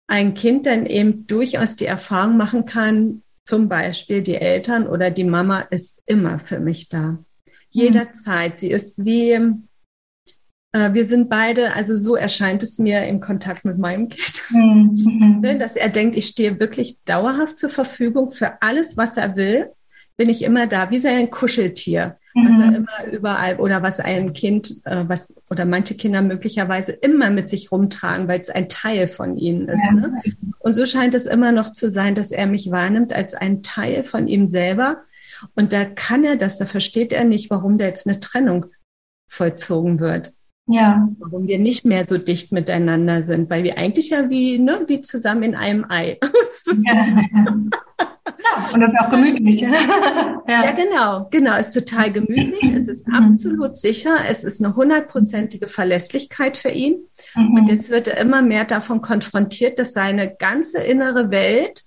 ein 0.08 0.36
Kind 0.36 0.66
dann 0.66 0.86
eben 0.86 1.28
durchaus 1.28 1.76
die 1.76 1.86
Erfahrung 1.86 2.38
machen 2.38 2.66
kann, 2.66 3.24
zum 3.46 3.68
Beispiel 3.68 4.24
die 4.24 4.36
Eltern 4.36 4.88
oder 4.88 5.12
die 5.12 5.26
Mama 5.26 5.62
ist 5.62 6.02
immer 6.06 6.40
für 6.40 6.60
mich 6.60 6.88
da. 6.88 7.20
Jederzeit. 7.70 8.54
Mhm. 8.54 8.58
Sie 8.58 8.72
ist 8.72 9.04
wie, 9.04 9.32
äh, 9.32 10.94
wir 10.94 11.06
sind 11.06 11.30
beide, 11.30 11.74
also 11.74 11.98
so 11.98 12.16
erscheint 12.16 12.64
es 12.64 12.80
mir 12.80 13.06
im 13.06 13.20
Kontakt 13.20 13.66
mit 13.66 13.78
meinem 13.78 14.08
Kind, 14.08 14.44
mhm. 14.50 15.40
Ne, 15.42 15.60
dass 15.60 15.76
er 15.76 15.90
denkt, 15.90 16.16
ich 16.16 16.28
stehe 16.28 16.60
wirklich 16.60 17.00
dauerhaft 17.04 17.60
zur 17.60 17.70
Verfügung 17.70 18.32
für 18.32 18.62
alles, 18.62 18.96
was 18.96 19.18
er 19.18 19.36
will 19.36 19.72
bin 20.18 20.30
ich 20.30 20.44
immer 20.44 20.68
da, 20.68 20.92
wie 20.92 21.00
sein 21.00 21.30
Kuscheltier, 21.30 22.18
mhm. 22.34 22.48
was 22.48 22.60
er 22.60 22.76
immer 22.76 23.14
überall 23.14 23.56
oder 23.58 23.84
was 23.84 24.00
ein 24.00 24.34
Kind, 24.34 24.82
äh, 24.86 25.04
was 25.08 25.34
oder 25.50 25.66
manche 25.66 25.96
Kinder 25.96 26.22
möglicherweise 26.22 26.92
immer 26.94 27.30
mit 27.30 27.50
sich 27.50 27.72
rumtragen, 27.72 28.28
weil 28.28 28.40
es 28.40 28.50
ein 28.50 28.70
Teil 28.70 29.08
von 29.08 29.38
ihnen 29.38 29.68
ist. 29.68 29.84
Ja. 29.84 29.92
Ne? 29.92 30.22
Und 30.60 30.74
so 30.74 30.86
scheint 30.86 31.14
es 31.14 31.26
immer 31.26 31.52
noch 31.52 31.72
zu 31.72 31.92
sein, 31.92 32.16
dass 32.16 32.32
er 32.32 32.48
mich 32.48 32.72
wahrnimmt 32.72 33.14
als 33.14 33.34
ein 33.34 33.62
Teil 33.62 34.04
von 34.04 34.28
ihm 34.28 34.48
selber. 34.48 35.04
Und 35.56 35.74
da 35.74 35.84
kann 35.84 36.24
er 36.24 36.38
das, 36.38 36.58
da 36.58 36.66
versteht 36.66 37.12
er 37.12 37.26
nicht, 37.26 37.50
warum 37.50 37.78
da 37.78 37.86
jetzt 37.86 38.08
eine 38.08 38.20
Trennung 38.20 38.68
vollzogen 39.30 40.00
wird. 40.00 40.32
Ja. 40.68 41.08
Warum 41.20 41.48
wir 41.48 41.60
nicht 41.60 41.86
mehr 41.86 42.06
so 42.08 42.18
dicht 42.18 42.52
miteinander 42.52 43.24
sind, 43.24 43.50
weil 43.50 43.64
wir 43.64 43.78
eigentlich 43.78 44.10
ja 44.10 44.30
wie, 44.30 44.58
ne, 44.58 44.86
wie 44.88 45.02
zusammen 45.02 45.44
in 45.44 45.56
einem 45.56 45.86
Ei. 45.90 46.18
ja. 46.84 47.26
Und 48.74 48.82
das 48.82 48.94
ist 48.94 49.00
auch 49.00 49.10
gemütlich. 49.10 49.62
ja. 49.62 50.42
ja, 50.48 50.72
genau, 50.72 51.28
genau. 51.30 51.56
Es 51.58 51.68
ist 51.68 51.88
total 51.88 52.12
gemütlich. 52.12 52.64
Es 52.76 52.88
ist 52.88 53.08
mhm. 53.08 53.14
absolut 53.16 53.78
sicher. 53.78 54.18
Es 54.28 54.44
ist 54.44 54.64
eine 54.64 54.76
hundertprozentige 54.76 55.68
Verlässlichkeit 55.68 56.58
für 56.58 56.70
ihn. 56.70 57.08
Mhm. 57.36 57.54
Und 57.54 57.68
jetzt 57.68 57.90
wird 57.90 58.08
er 58.08 58.18
immer 58.18 58.42
mehr 58.42 58.66
davon 58.66 59.02
konfrontiert, 59.02 59.78
dass 59.78 59.94
seine 59.94 60.36
ganze 60.36 60.80
innere 60.80 61.30
Welt 61.30 61.84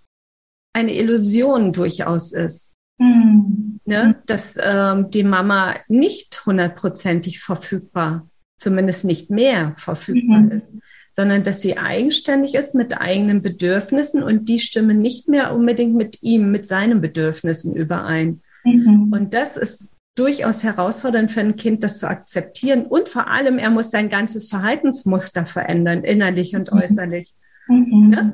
eine 0.73 0.95
Illusion 0.95 1.73
durchaus 1.73 2.33
ist. 2.33 2.77
Mhm. 2.99 3.81
Ne? 3.85 4.23
Dass 4.27 4.57
ähm, 4.61 5.11
die 5.11 5.25
Mama 5.25 5.77
nicht 5.89 6.47
hundertprozentig 6.47 7.41
verfügbar, 7.41 8.29
zumindest 8.59 9.05
nicht 9.05 9.31
mehr 9.31 9.75
verfügbar 9.77 10.41
mhm. 10.41 10.53
ist 10.53 10.73
sondern 11.19 11.43
dass 11.43 11.61
sie 11.61 11.77
eigenständig 11.77 12.55
ist 12.55 12.77
mit 12.77 13.01
eigenen 13.01 13.43
Bedürfnissen 13.43 14.23
und 14.23 14.49
die 14.49 14.61
stimmen 14.61 15.01
nicht 15.01 15.27
mehr 15.27 15.53
unbedingt 15.53 15.97
mit 15.97 16.23
ihm, 16.23 16.53
mit 16.53 16.69
seinen 16.69 17.01
Bedürfnissen 17.01 17.75
überein. 17.75 18.41
Mhm. 18.63 19.13
Und 19.13 19.35
das 19.35 19.57
ist 19.57 19.91
durchaus 20.17 20.63
herausfordernd 20.63 21.33
für 21.33 21.41
ein 21.41 21.57
Kind, 21.57 21.83
das 21.83 21.99
zu 21.99 22.09
akzeptieren. 22.09 22.87
Und 22.87 23.09
vor 23.09 23.27
allem, 23.27 23.59
er 23.59 23.71
muss 23.71 23.91
sein 23.91 24.11
ganzes 24.11 24.47
Verhaltensmuster 24.47 25.45
verändern, 25.45 26.05
innerlich 26.05 26.55
und 26.55 26.71
mhm. 26.71 26.79
äußerlich. 26.79 27.35
Mhm. 27.67 28.13
Ja? 28.13 28.33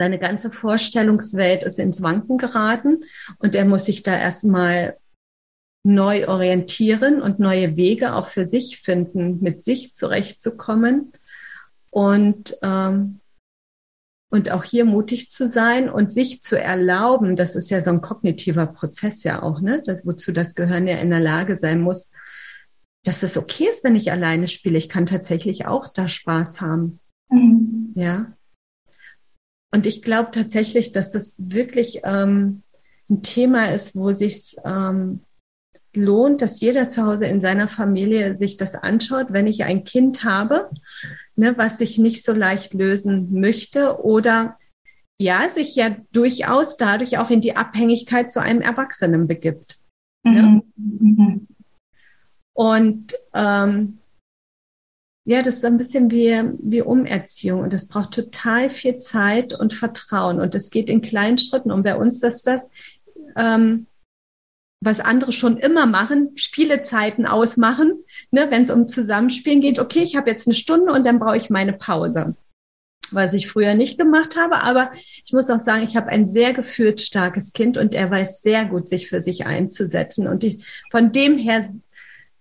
seine 0.00 0.20
ganze 0.20 0.52
Vorstellungswelt 0.52 1.64
ist 1.64 1.80
ins 1.80 2.00
Wanken 2.00 2.38
geraten 2.38 3.00
und 3.40 3.56
er 3.56 3.64
muss 3.64 3.86
sich 3.86 4.04
da 4.04 4.16
erstmal 4.16 4.96
neu 5.84 6.28
orientieren 6.28 7.20
und 7.20 7.40
neue 7.40 7.76
Wege 7.76 8.14
auch 8.14 8.28
für 8.28 8.46
sich 8.46 8.78
finden, 8.78 9.40
mit 9.40 9.64
sich 9.64 9.94
zurechtzukommen 9.94 11.10
und 11.90 12.56
ähm, 12.62 13.20
und 14.30 14.50
auch 14.50 14.64
hier 14.64 14.84
mutig 14.84 15.30
zu 15.30 15.48
sein 15.48 15.88
und 15.88 16.12
sich 16.12 16.42
zu 16.42 16.60
erlauben, 16.60 17.34
das 17.34 17.56
ist 17.56 17.70
ja 17.70 17.80
so 17.80 17.90
ein 17.90 18.02
kognitiver 18.02 18.66
Prozess 18.66 19.24
ja 19.24 19.42
auch, 19.42 19.60
ne? 19.60 19.82
Das, 19.84 20.04
wozu 20.04 20.32
das 20.32 20.54
Gehirn 20.54 20.86
ja 20.86 20.98
in 20.98 21.08
der 21.10 21.20
Lage 21.20 21.56
sein 21.56 21.80
muss, 21.80 22.10
dass 23.04 23.22
es 23.22 23.38
okay 23.38 23.68
ist, 23.70 23.84
wenn 23.84 23.96
ich 23.96 24.12
alleine 24.12 24.48
spiele. 24.48 24.76
Ich 24.76 24.90
kann 24.90 25.06
tatsächlich 25.06 25.66
auch 25.66 25.88
da 25.88 26.08
Spaß 26.08 26.60
haben. 26.60 27.00
Mhm. 27.30 27.92
Ja. 27.94 28.32
Und 29.72 29.86
ich 29.86 30.02
glaube 30.02 30.30
tatsächlich, 30.30 30.92
dass 30.92 31.12
das 31.12 31.36
wirklich 31.38 32.00
ähm, 32.04 32.62
ein 33.08 33.22
Thema 33.22 33.72
ist, 33.72 33.96
wo 33.96 34.12
sich 34.12 34.56
ähm, 34.64 35.20
lohnt, 35.94 36.42
dass 36.42 36.60
jeder 36.60 36.88
zu 36.88 37.04
Hause 37.04 37.26
in 37.26 37.40
seiner 37.40 37.68
Familie 37.68 38.36
sich 38.36 38.56
das 38.56 38.74
anschaut, 38.74 39.28
wenn 39.30 39.46
ich 39.46 39.64
ein 39.64 39.84
Kind 39.84 40.24
habe, 40.24 40.70
ne, 41.38 41.56
was 41.56 41.78
sich 41.78 41.98
nicht 41.98 42.24
so 42.24 42.32
leicht 42.32 42.74
lösen 42.74 43.40
möchte 43.40 44.02
oder 44.04 44.58
ja, 45.20 45.48
sich 45.48 45.74
ja 45.74 45.96
durchaus 46.12 46.76
dadurch 46.76 47.18
auch 47.18 47.30
in 47.30 47.40
die 47.40 47.56
Abhängigkeit 47.56 48.30
zu 48.30 48.40
einem 48.40 48.60
Erwachsenen 48.60 49.26
begibt. 49.26 49.78
Mhm. 50.24 50.62
Ne? 50.74 51.40
Und 52.54 53.14
ähm, 53.34 53.98
ja, 55.24 55.42
das 55.42 55.56
ist 55.56 55.64
ein 55.64 55.76
bisschen 55.76 56.10
wie, 56.10 56.42
wie 56.60 56.82
Umerziehung 56.82 57.60
und 57.60 57.72
das 57.72 57.86
braucht 57.86 58.14
total 58.14 58.70
viel 58.70 58.98
Zeit 58.98 59.52
und 59.52 59.74
Vertrauen 59.74 60.40
und 60.40 60.54
das 60.54 60.70
geht 60.70 60.90
in 60.90 61.02
kleinen 61.02 61.38
Schritten. 61.38 61.70
Und 61.70 61.82
bei 61.82 61.96
uns 61.96 62.22
ist 62.22 62.46
das, 62.46 62.68
ähm, 63.36 63.86
was 64.80 65.00
andere 65.00 65.32
schon 65.32 65.56
immer 65.56 65.86
machen, 65.86 66.30
Spielezeiten 66.36 67.26
ausmachen, 67.26 68.04
ne, 68.30 68.50
wenn 68.50 68.62
es 68.62 68.70
um 68.70 68.88
Zusammenspielen 68.88 69.60
geht. 69.60 69.78
Okay, 69.78 70.02
ich 70.02 70.16
habe 70.16 70.30
jetzt 70.30 70.46
eine 70.46 70.54
Stunde 70.54 70.92
und 70.92 71.04
dann 71.04 71.18
brauche 71.18 71.36
ich 71.36 71.50
meine 71.50 71.72
Pause 71.72 72.36
was 73.10 73.34
ich 73.34 73.48
früher 73.48 73.74
nicht 73.74 73.98
gemacht 73.98 74.36
habe. 74.36 74.60
Aber 74.62 74.90
ich 75.24 75.32
muss 75.32 75.50
auch 75.50 75.58
sagen, 75.58 75.84
ich 75.84 75.96
habe 75.96 76.08
ein 76.08 76.26
sehr 76.26 76.52
geführt 76.52 77.00
starkes 77.00 77.52
Kind 77.52 77.76
und 77.76 77.94
er 77.94 78.10
weiß 78.10 78.42
sehr 78.42 78.64
gut, 78.64 78.88
sich 78.88 79.08
für 79.08 79.20
sich 79.20 79.46
einzusetzen. 79.46 80.26
Und 80.26 80.44
ich, 80.44 80.64
von 80.90 81.12
dem 81.12 81.38
her 81.38 81.68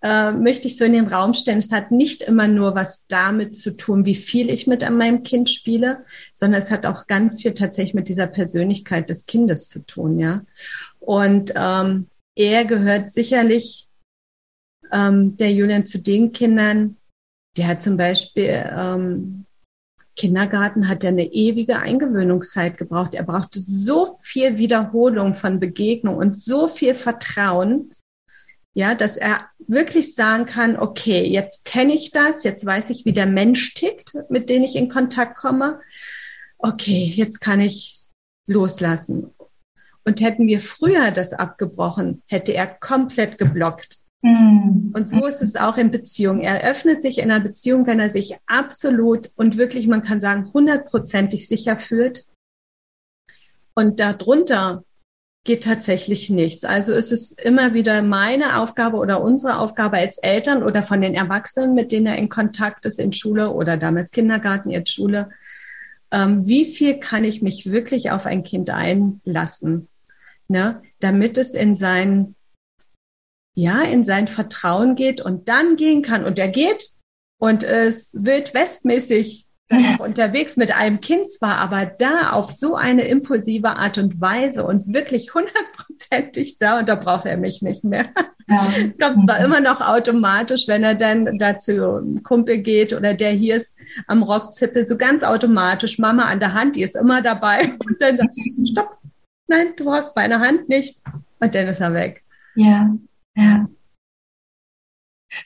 äh, 0.02 0.32
möchte 0.32 0.68
ich 0.68 0.78
so 0.78 0.86
in 0.86 0.94
den 0.94 1.08
Raum 1.08 1.34
stellen, 1.34 1.58
es 1.58 1.72
hat 1.72 1.92
nicht 1.92 2.22
immer 2.22 2.48
nur 2.48 2.76
was 2.76 3.06
damit 3.08 3.56
zu 3.56 3.76
tun, 3.76 4.06
wie 4.06 4.16
viel 4.16 4.50
ich 4.50 4.68
mit 4.68 4.84
an 4.84 4.98
meinem 4.98 5.24
Kind 5.24 5.50
spiele, 5.50 6.06
sondern 6.34 6.62
es 6.62 6.72
hat 6.72 6.86
auch 6.86 7.08
ganz 7.08 7.42
viel 7.42 7.54
tatsächlich 7.54 7.94
mit 7.94 8.10
dieser 8.10 8.28
Persönlichkeit 8.28 9.10
des 9.10 9.26
Kindes 9.26 9.70
zu 9.70 9.86
tun, 9.86 10.20
ja. 10.20 10.44
Und 11.00 11.54
ähm, 11.56 12.08
er 12.38 12.66
gehört 12.66 13.12
sicherlich 13.12 13.88
ähm, 14.92 15.36
der 15.38 15.52
Julian 15.52 15.86
zu 15.86 16.00
den 16.00 16.32
Kindern, 16.32 16.98
der 17.58 17.68
hat 17.68 17.82
zum 17.82 17.98
Beispiel 17.98 18.64
ähm, 18.72 19.46
Kindergarten 20.16 20.88
hat 20.88 21.04
ja 21.04 21.10
eine 21.10 21.32
ewige 21.32 21.78
Eingewöhnungszeit 21.78 22.78
gebraucht. 22.78 23.14
Er 23.14 23.24
brauchte 23.24 23.60
so 23.60 24.16
viel 24.24 24.58
Wiederholung 24.58 25.34
von 25.34 25.60
Begegnung 25.60 26.18
und 26.18 26.38
so 26.38 26.68
viel 26.68 26.96
Vertrauen, 26.96 27.94
ja, 28.74 28.94
dass 28.94 29.18
er 29.18 29.48
wirklich 29.60 30.14
sagen 30.16 30.46
kann, 30.46 30.78
okay, 30.78 31.24
jetzt 31.24 31.66
kenne 31.66 31.94
ich 31.94 32.12
das, 32.12 32.44
jetzt 32.44 32.66
weiß 32.66 32.90
ich, 32.92 33.06
wie 33.06 33.14
der 33.14 33.26
Mensch 33.26 33.74
tickt, 33.74 34.14
mit 34.30 34.50
dem 34.50 34.64
ich 34.64 34.76
in 34.76 34.90
Kontakt 34.90 35.38
komme. 35.38 35.80
Okay, 36.60 37.12
jetzt 37.16 37.42
kann 37.42 37.60
ich 37.60 38.00
loslassen. 38.48 39.32
Und 40.08 40.22
hätten 40.22 40.48
wir 40.48 40.62
früher 40.62 41.12
das 41.12 41.34
abgebrochen, 41.34 42.24
hätte 42.28 42.54
er 42.54 42.66
komplett 42.66 43.38
geblockt. 43.38 44.00
Mhm. 44.22 44.94
Und 44.96 45.10
so 45.10 45.26
ist 45.26 45.42
es 45.42 45.58
auch 45.58 45.76
in 45.76 45.92
Beziehungen. 45.92 46.40
Er 46.40 46.64
öffnet 46.64 47.02
sich 47.02 47.18
in 47.18 47.30
einer 47.30 47.44
Beziehung, 47.44 47.86
wenn 47.88 48.00
er 48.00 48.10
sich 48.10 48.38
absolut 48.46 49.32
und 49.36 49.58
wirklich, 49.58 49.86
man 49.86 50.04
kann 50.04 50.22
sagen, 50.22 50.50
hundertprozentig 50.54 51.50
sicher 51.50 51.76
fühlt. 51.76 52.26
Und 53.74 54.00
darunter 54.00 54.86
geht 55.44 55.66
tatsächlich 55.66 56.30
nichts. 56.30 56.64
Also 56.64 56.94
ist 56.94 57.12
es 57.12 57.34
immer 57.34 57.74
wieder 57.74 58.02
meine 58.02 58.62
Aufgabe 58.62 58.96
oder 59.00 59.22
unsere 59.22 59.60
Aufgabe 59.60 59.98
als 59.98 60.20
Eltern 60.20 60.64
oder 60.64 60.84
von 60.84 61.02
den 61.02 61.16
Erwachsenen, 61.16 61.76
mit 61.76 61.92
denen 61.92 62.08
er 62.08 62.18
in 62.18 62.30
Kontakt 62.30 62.86
ist 62.86 62.98
in 62.98 63.12
Schule 63.12 63.52
oder 63.52 63.76
damals 63.76 64.12
Kindergarten, 64.12 64.70
jetzt 64.70 64.94
Schule. 64.94 65.32
Ähm, 66.12 66.48
wie 66.48 66.64
viel 66.64 66.98
kann 66.98 67.26
ich 67.26 67.42
mich 67.42 67.70
wirklich 67.70 68.12
auf 68.12 68.26
ein 68.26 68.44
Kind 68.44 68.70
einlassen, 68.70 69.90
ne? 70.48 70.82
damit 71.00 71.38
es 71.38 71.54
in 71.54 71.76
sein, 71.76 72.36
ja, 73.56 73.82
in 73.82 74.04
sein 74.04 74.28
Vertrauen 74.28 74.96
geht 74.96 75.22
und 75.22 75.48
dann 75.48 75.76
gehen 75.76 76.02
kann. 76.02 76.26
Und 76.26 76.40
er 76.40 76.50
geht 76.50 76.92
und 77.40 77.64
es 77.64 78.12
wild 78.14 78.54
westmäßig 78.54 79.48
dann 79.70 79.86
auch 79.86 80.00
unterwegs 80.06 80.58
mit 80.58 80.76
einem 80.76 81.02
Kind 81.02 81.32
zwar, 81.32 81.58
aber 81.58 81.86
da 81.86 82.32
auf 82.32 82.52
so 82.52 82.76
eine 82.76 83.08
impulsive 83.08 83.70
Art 83.70 83.98
und 83.98 84.20
Weise 84.22 84.66
und 84.66 84.94
wirklich 84.94 85.34
hundertprozentig 85.34 86.58
da 86.58 86.80
und 86.80 86.90
da 86.90 86.96
braucht 86.96 87.26
er 87.26 87.38
mich 87.38 87.62
nicht 87.62 87.84
mehr. 87.84 88.06
Ja. 88.50 88.68
Ich 88.78 88.98
glaube 88.98 89.20
zwar 89.26 89.40
immer 89.40 89.60
noch 89.60 89.82
automatisch, 89.82 90.70
wenn 90.70 90.82
er 90.82 90.96
dann 90.96 91.38
dazu 91.38 92.20
Kumpel 92.24 92.60
geht 92.60 92.94
oder 92.94 93.14
der 93.14 93.32
hier 93.32 93.58
ist 93.58 93.76
am 94.08 94.24
Rockzippel, 94.24 94.88
so 94.88 94.98
ganz 94.98 95.24
automatisch, 95.24 96.00
Mama 96.00 96.24
an 96.24 96.40
der 96.40 96.54
Hand, 96.54 96.78
die 96.78 96.84
ist 96.84 96.96
immer 96.96 97.22
dabei 97.22 97.74
und 97.86 98.02
dann 98.02 98.18
sagt, 98.18 98.34
stopp, 98.70 98.98
nein, 99.48 99.74
du 99.76 99.86
brauchst 99.86 100.16
meine 100.16 100.40
Hand 100.40 100.70
nicht 100.70 101.02
und 101.40 101.56
dann 101.56 101.68
ist 101.68 101.80
er 101.80 101.94
weg. 101.94 102.24
Ja, 102.56 102.96
ja 103.36 103.68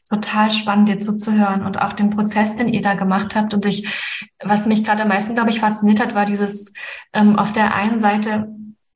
total 0.09 0.51
spannend, 0.51 0.89
dir 0.89 0.99
zuzuhören 0.99 1.65
und 1.65 1.81
auch 1.81 1.93
den 1.93 2.09
Prozess, 2.09 2.55
den 2.55 2.69
ihr 2.69 2.81
da 2.81 2.93
gemacht 2.93 3.35
habt. 3.35 3.53
Und 3.53 3.65
ich, 3.65 4.27
was 4.43 4.65
mich 4.65 4.83
gerade 4.83 5.03
am 5.03 5.07
meisten, 5.07 5.33
glaube 5.33 5.49
ich, 5.49 5.59
fasziniert 5.59 6.01
hat, 6.01 6.15
war 6.15 6.25
dieses 6.25 6.73
ähm, 7.13 7.37
auf 7.37 7.51
der 7.51 7.73
einen 7.75 7.99
Seite 7.99 8.47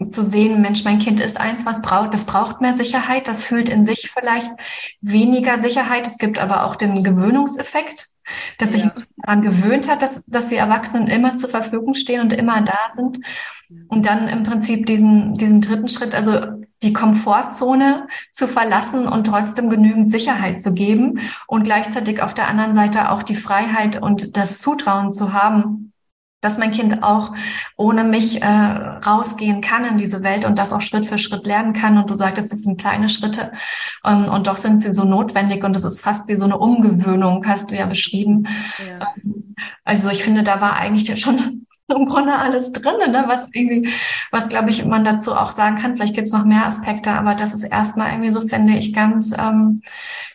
zu 0.09 0.23
sehen, 0.23 0.61
Mensch, 0.61 0.83
mein 0.83 0.99
Kind 0.99 1.19
ist 1.19 1.39
eins, 1.39 1.65
was 1.65 1.81
braucht, 1.81 2.13
das 2.13 2.25
braucht 2.25 2.59
mehr 2.59 2.73
Sicherheit, 2.73 3.27
das 3.27 3.43
fühlt 3.43 3.69
in 3.69 3.85
sich 3.85 4.11
vielleicht 4.13 4.51
weniger 5.01 5.57
Sicherheit. 5.57 6.07
Es 6.07 6.17
gibt 6.17 6.39
aber 6.39 6.65
auch 6.65 6.75
den 6.75 7.03
Gewöhnungseffekt, 7.03 8.07
dass 8.57 8.73
ja. 8.73 8.79
sich 8.79 8.89
daran 9.17 9.41
gewöhnt 9.41 9.89
hat, 9.89 10.01
dass, 10.01 10.25
dass 10.25 10.51
wir 10.51 10.57
Erwachsenen 10.57 11.07
immer 11.07 11.35
zur 11.35 11.49
Verfügung 11.49 11.93
stehen 11.93 12.21
und 12.21 12.33
immer 12.33 12.61
da 12.61 12.77
sind. 12.95 13.19
Und 13.87 14.05
dann 14.05 14.27
im 14.27 14.43
Prinzip 14.43 14.85
diesen, 14.85 15.37
diesen 15.37 15.61
dritten 15.61 15.87
Schritt, 15.87 16.13
also 16.13 16.39
die 16.83 16.93
Komfortzone 16.93 18.07
zu 18.31 18.47
verlassen 18.47 19.07
und 19.07 19.25
trotzdem 19.25 19.69
genügend 19.69 20.11
Sicherheit 20.11 20.61
zu 20.61 20.73
geben 20.73 21.19
und 21.47 21.63
gleichzeitig 21.63 22.21
auf 22.21 22.33
der 22.33 22.47
anderen 22.47 22.75
Seite 22.75 23.11
auch 23.11 23.23
die 23.23 23.35
Freiheit 23.35 24.01
und 24.01 24.37
das 24.37 24.59
Zutrauen 24.59 25.11
zu 25.11 25.33
haben, 25.33 25.93
dass 26.45 26.59
mein 26.59 26.71
Kind 26.71 27.01
auch 27.01 27.33
ohne 27.75 28.03
mich 28.03 28.41
äh, 28.41 28.45
rausgehen 28.47 29.61
kann 29.61 29.83
in 29.83 29.97
diese 29.97 30.21
Welt 30.21 30.45
und 30.45 30.59
das 30.59 30.71
auch 30.71 30.81
Schritt 30.81 31.05
für 31.05 31.17
Schritt 31.17 31.47
lernen 31.47 31.73
kann. 31.73 31.97
Und 31.97 32.09
du 32.09 32.15
sagtest, 32.15 32.53
es 32.53 32.61
sind 32.61 32.79
kleine 32.79 33.09
Schritte 33.09 33.51
ähm, 34.05 34.25
und 34.25 34.45
doch 34.45 34.57
sind 34.57 34.81
sie 34.81 34.91
so 34.91 35.05
notwendig 35.05 35.63
und 35.63 35.75
es 35.75 35.83
ist 35.83 36.01
fast 36.01 36.27
wie 36.27 36.37
so 36.37 36.45
eine 36.45 36.59
Umgewöhnung, 36.59 37.43
hast 37.47 37.71
du 37.71 37.75
ja 37.75 37.87
beschrieben. 37.87 38.47
Ja. 38.77 39.07
Ähm, 39.17 39.55
also 39.83 40.09
ich 40.09 40.23
finde, 40.23 40.43
da 40.43 40.61
war 40.61 40.75
eigentlich 40.75 41.19
schon 41.19 41.64
im 41.95 42.05
Grunde 42.05 42.33
alles 42.33 42.71
drin, 42.71 43.11
ne? 43.11 43.25
was 43.27 43.47
irgendwie, 43.53 43.89
was 44.31 44.49
glaube 44.49 44.69
ich 44.69 44.83
man 44.85 45.03
dazu 45.03 45.35
auch 45.35 45.51
sagen 45.51 45.77
kann. 45.77 45.95
Vielleicht 45.95 46.15
gibt 46.15 46.27
es 46.27 46.33
noch 46.33 46.45
mehr 46.45 46.65
Aspekte, 46.65 47.11
aber 47.11 47.35
das 47.35 47.53
ist 47.53 47.63
erstmal 47.63 48.11
irgendwie 48.11 48.31
so, 48.31 48.41
finde 48.41 48.73
ich, 48.73 48.93
ganz, 48.93 49.33
ähm, 49.37 49.81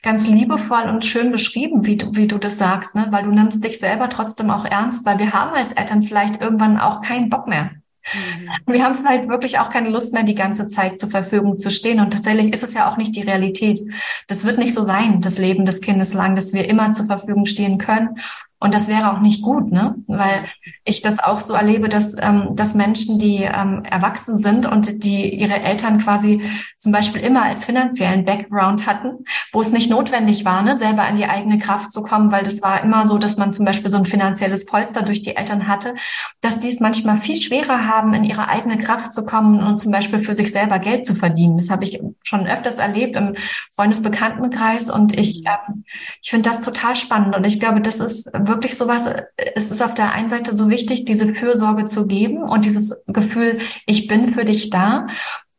ganz 0.02 0.28
liebevoll 0.28 0.88
und 0.88 1.04
schön 1.04 1.32
beschrieben, 1.32 1.86
wie 1.86 1.96
du, 1.96 2.14
wie 2.14 2.28
du 2.28 2.38
das 2.38 2.58
sagst, 2.58 2.94
ne? 2.94 3.08
weil 3.10 3.24
du 3.24 3.30
nimmst 3.30 3.64
dich 3.64 3.78
selber 3.78 4.08
trotzdem 4.08 4.50
auch 4.50 4.64
ernst, 4.64 5.04
weil 5.04 5.18
wir 5.18 5.32
haben 5.32 5.54
als 5.54 5.72
Eltern 5.72 6.02
vielleicht 6.02 6.40
irgendwann 6.40 6.78
auch 6.78 7.00
keinen 7.00 7.30
Bock 7.30 7.46
mehr. 7.46 7.70
Mhm. 8.14 8.72
Wir 8.72 8.84
haben 8.84 8.94
vielleicht 8.94 9.28
wirklich 9.28 9.58
auch 9.58 9.70
keine 9.70 9.90
Lust 9.90 10.14
mehr, 10.14 10.22
die 10.22 10.34
ganze 10.34 10.68
Zeit 10.68 10.98
zur 10.98 11.10
Verfügung 11.10 11.56
zu 11.56 11.70
stehen. 11.70 12.00
Und 12.00 12.12
tatsächlich 12.12 12.52
ist 12.52 12.62
es 12.62 12.74
ja 12.74 12.90
auch 12.90 12.96
nicht 12.96 13.14
die 13.14 13.22
Realität. 13.22 13.82
Das 14.26 14.44
wird 14.44 14.58
nicht 14.58 14.72
so 14.72 14.86
sein, 14.86 15.20
das 15.20 15.38
Leben 15.38 15.66
des 15.66 15.80
Kindes 15.80 16.14
lang, 16.14 16.34
dass 16.34 16.54
wir 16.54 16.68
immer 16.68 16.92
zur 16.92 17.06
Verfügung 17.06 17.44
stehen 17.44 17.76
können. 17.76 18.18
Und 18.62 18.74
das 18.74 18.88
wäre 18.88 19.12
auch 19.12 19.20
nicht 19.20 19.40
gut, 19.42 19.72
ne? 19.72 19.94
Weil 20.06 20.44
ich 20.84 21.00
das 21.00 21.18
auch 21.18 21.40
so 21.40 21.54
erlebe, 21.54 21.88
dass, 21.88 22.14
ähm, 22.20 22.50
dass 22.56 22.74
Menschen, 22.74 23.18
die 23.18 23.38
ähm, 23.38 23.82
erwachsen 23.84 24.38
sind 24.38 24.66
und 24.66 25.02
die 25.02 25.34
ihre 25.34 25.62
Eltern 25.62 25.98
quasi 25.98 26.42
zum 26.76 26.92
Beispiel 26.92 27.22
immer 27.22 27.44
als 27.44 27.64
finanziellen 27.64 28.26
Background 28.26 28.86
hatten, 28.86 29.24
wo 29.52 29.62
es 29.62 29.72
nicht 29.72 29.88
notwendig 29.88 30.44
war, 30.44 30.60
ne, 30.60 30.78
selber 30.78 31.04
an 31.04 31.16
die 31.16 31.24
eigene 31.24 31.58
Kraft 31.58 31.90
zu 31.90 32.02
kommen, 32.02 32.32
weil 32.32 32.44
das 32.44 32.60
war 32.60 32.84
immer 32.84 33.06
so, 33.08 33.16
dass 33.16 33.38
man 33.38 33.54
zum 33.54 33.64
Beispiel 33.64 33.90
so 33.90 33.96
ein 33.96 34.04
finanzielles 34.04 34.66
Polster 34.66 35.02
durch 35.02 35.22
die 35.22 35.36
Eltern 35.36 35.66
hatte, 35.66 35.94
dass 36.42 36.60
die 36.60 36.68
es 36.68 36.80
manchmal 36.80 37.16
viel 37.16 37.40
schwerer 37.40 37.86
haben, 37.86 38.12
in 38.12 38.24
ihre 38.24 38.48
eigene 38.48 38.76
Kraft 38.76 39.14
zu 39.14 39.24
kommen 39.24 39.62
und 39.62 39.78
zum 39.78 39.90
Beispiel 39.90 40.20
für 40.20 40.34
sich 40.34 40.52
selber 40.52 40.78
Geld 40.78 41.06
zu 41.06 41.14
verdienen. 41.14 41.56
Das 41.56 41.70
habe 41.70 41.84
ich 41.84 41.98
schon 42.22 42.46
öfters 42.46 42.76
erlebt 42.76 43.16
im 43.16 43.34
Freundesbekanntenkreis 43.72 44.90
und 44.90 45.16
ich, 45.18 45.46
ähm, 45.46 45.84
ich 46.22 46.28
finde 46.28 46.50
das 46.50 46.60
total 46.60 46.94
spannend 46.94 47.34
und 47.34 47.44
ich 47.44 47.58
glaube, 47.58 47.80
das 47.80 48.00
ist 48.00 48.30
wirklich 48.50 48.76
sowas, 48.76 49.08
es 49.54 49.70
ist 49.70 49.82
auf 49.82 49.94
der 49.94 50.12
einen 50.12 50.28
Seite 50.28 50.54
so 50.54 50.68
wichtig, 50.68 51.06
diese 51.06 51.32
Fürsorge 51.32 51.86
zu 51.86 52.06
geben 52.06 52.42
und 52.42 52.66
dieses 52.66 53.02
Gefühl, 53.06 53.58
ich 53.86 54.06
bin 54.06 54.34
für 54.34 54.44
dich 54.44 54.68
da 54.68 55.06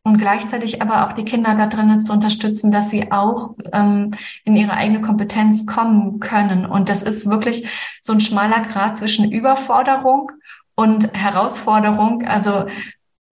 und 0.03 0.17
gleichzeitig 0.17 0.81
aber 0.81 1.07
auch 1.07 1.13
die 1.13 1.25
Kinder 1.25 1.55
da 1.55 1.67
drinnen 1.67 2.01
zu 2.01 2.13
unterstützen, 2.13 2.71
dass 2.71 2.89
sie 2.89 3.11
auch 3.11 3.55
ähm, 3.71 4.11
in 4.45 4.55
ihre 4.55 4.73
eigene 4.73 5.01
Kompetenz 5.01 5.65
kommen 5.65 6.19
können. 6.19 6.65
Und 6.65 6.89
das 6.89 7.01
ist 7.01 7.27
wirklich 7.27 7.67
so 8.01 8.13
ein 8.13 8.19
schmaler 8.19 8.61
Grad 8.61 8.97
zwischen 8.97 9.31
Überforderung 9.31 10.31
und 10.75 11.13
Herausforderung. 11.13 12.23
Also 12.25 12.65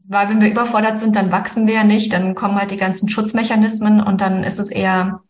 weil 0.09 0.27
wenn 0.29 0.41
wir 0.41 0.49
überfordert 0.49 0.97
sind, 0.97 1.15
dann 1.15 1.31
wachsen 1.31 1.67
wir 1.67 1.75
ja 1.75 1.83
nicht, 1.83 2.11
dann 2.13 2.33
kommen 2.33 2.55
halt 2.55 2.71
die 2.71 2.77
ganzen 2.77 3.09
Schutzmechanismen 3.09 4.01
und 4.01 4.21
dann 4.21 4.43
ist 4.43 4.57
es 4.57 4.71
eher 4.71 5.21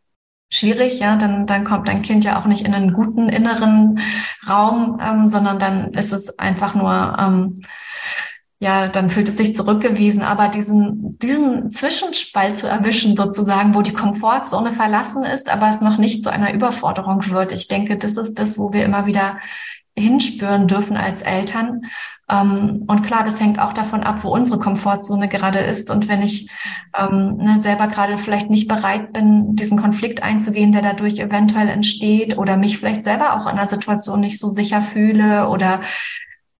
schwierig, 0.49 0.99
ja, 0.99 1.15
dann, 1.15 1.45
dann 1.45 1.63
kommt 1.63 1.87
dein 1.87 2.01
Kind 2.01 2.23
ja 2.23 2.39
auch 2.39 2.45
nicht 2.45 2.65
in 2.65 2.73
einen 2.73 2.93
guten 2.93 3.29
inneren 3.29 3.99
Raum, 4.47 4.99
ähm, 5.01 5.27
sondern 5.27 5.59
dann 5.59 5.93
ist 5.93 6.11
es 6.11 6.37
einfach 6.39 6.75
nur 6.75 7.15
ähm, 7.19 7.61
ja, 8.61 8.89
dann 8.89 9.09
fühlt 9.09 9.29
es 9.29 9.37
sich 9.37 9.55
zurückgewiesen. 9.55 10.21
Aber 10.21 10.49
diesen, 10.49 11.17
diesen 11.19 11.71
Zwischenspalt 11.71 12.57
zu 12.57 12.67
erwischen, 12.67 13.15
sozusagen, 13.15 13.73
wo 13.73 13.81
die 13.81 13.93
Komfortzone 13.93 14.73
verlassen 14.73 15.23
ist, 15.23 15.49
aber 15.49 15.69
es 15.69 15.79
noch 15.79 15.97
nicht 15.97 16.21
zu 16.21 16.29
einer 16.29 16.53
Überforderung 16.53 17.29
wird. 17.29 17.53
Ich 17.53 17.69
denke, 17.69 17.97
das 17.97 18.17
ist 18.17 18.37
das, 18.37 18.57
wo 18.57 18.73
wir 18.73 18.83
immer 18.83 19.05
wieder 19.05 19.39
hinspüren 19.97 20.67
dürfen 20.67 20.97
als 20.97 21.21
Eltern. 21.21 21.81
Ähm, 22.29 22.83
und 22.87 23.03
klar, 23.03 23.23
das 23.23 23.41
hängt 23.41 23.59
auch 23.59 23.73
davon 23.73 24.03
ab, 24.03 24.23
wo 24.23 24.29
unsere 24.29 24.59
Komfortzone 24.59 25.27
gerade 25.27 25.59
ist. 25.59 25.89
Und 25.89 26.07
wenn 26.07 26.21
ich 26.21 26.49
ähm, 26.97 27.37
ne, 27.37 27.59
selber 27.59 27.87
gerade 27.87 28.17
vielleicht 28.17 28.49
nicht 28.49 28.67
bereit 28.67 29.13
bin, 29.13 29.55
diesen 29.55 29.79
Konflikt 29.79 30.21
einzugehen, 30.21 30.71
der 30.71 30.81
dadurch 30.81 31.19
eventuell 31.19 31.69
entsteht, 31.69 32.37
oder 32.37 32.57
mich 32.57 32.77
vielleicht 32.77 33.03
selber 33.03 33.33
auch 33.33 33.51
in 33.51 33.57
einer 33.57 33.67
Situation 33.67 34.19
nicht 34.19 34.39
so 34.39 34.51
sicher 34.51 34.81
fühle 34.81 35.49
oder 35.49 35.81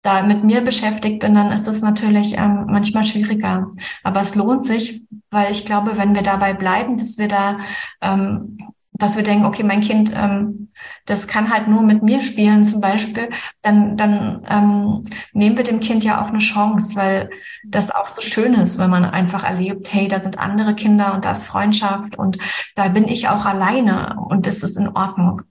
da 0.02 0.24
mit 0.24 0.44
mir 0.44 0.62
beschäftigt 0.62 1.20
bin, 1.20 1.36
dann 1.36 1.52
ist 1.52 1.68
es 1.68 1.82
natürlich 1.82 2.38
ähm, 2.38 2.66
manchmal 2.70 3.04
schwieriger. 3.04 3.72
Aber 4.04 4.22
es 4.22 4.34
lohnt 4.36 4.66
sich, 4.66 5.04
weil 5.30 5.52
ich 5.52 5.66
glaube, 5.66 5.98
wenn 5.98 6.16
wir 6.16 6.22
dabei 6.22 6.54
bleiben, 6.54 6.98
dass 6.98 7.18
wir 7.18 7.28
da, 7.28 7.60
ähm, 8.02 8.58
dass 8.94 9.18
wir 9.18 9.24
denken, 9.24 9.46
okay, 9.46 9.64
mein 9.64 9.82
Kind, 9.82 10.14
ähm, 10.18 10.69
das 11.10 11.28
kann 11.28 11.52
halt 11.52 11.68
nur 11.68 11.82
mit 11.82 12.04
mir 12.04 12.22
spielen 12.22 12.64
zum 12.64 12.82
Beispiel, 12.82 13.30
dann, 13.62 13.98
dann 13.98 14.46
ähm, 14.50 15.04
nehmen 15.34 15.58
wir 15.58 15.64
dem 15.64 15.80
Kind 15.80 16.04
ja 16.04 16.24
auch 16.24 16.30
eine 16.30 16.40
Chance, 16.40 16.96
weil 16.96 17.30
das 17.64 17.92
auch 17.92 18.10
so 18.10 18.22
schön 18.22 18.54
ist, 18.54 18.80
wenn 18.80 18.90
man 18.90 19.06
einfach 19.06 19.44
erlebt, 19.44 19.92
hey, 19.92 20.08
da 20.08 20.20
sind 20.20 20.40
andere 20.40 20.76
Kinder 20.76 21.14
und 21.14 21.26
da 21.26 21.32
ist 21.32 21.46
Freundschaft 21.46 22.18
und 22.18 22.38
da 22.76 22.90
bin 22.90 23.08
ich 23.08 23.28
auch 23.28 23.46
alleine 23.46 24.16
und 24.20 24.48
das 24.48 24.64
ist 24.64 24.78
in 24.78 24.90
Ordnung. 24.90 25.42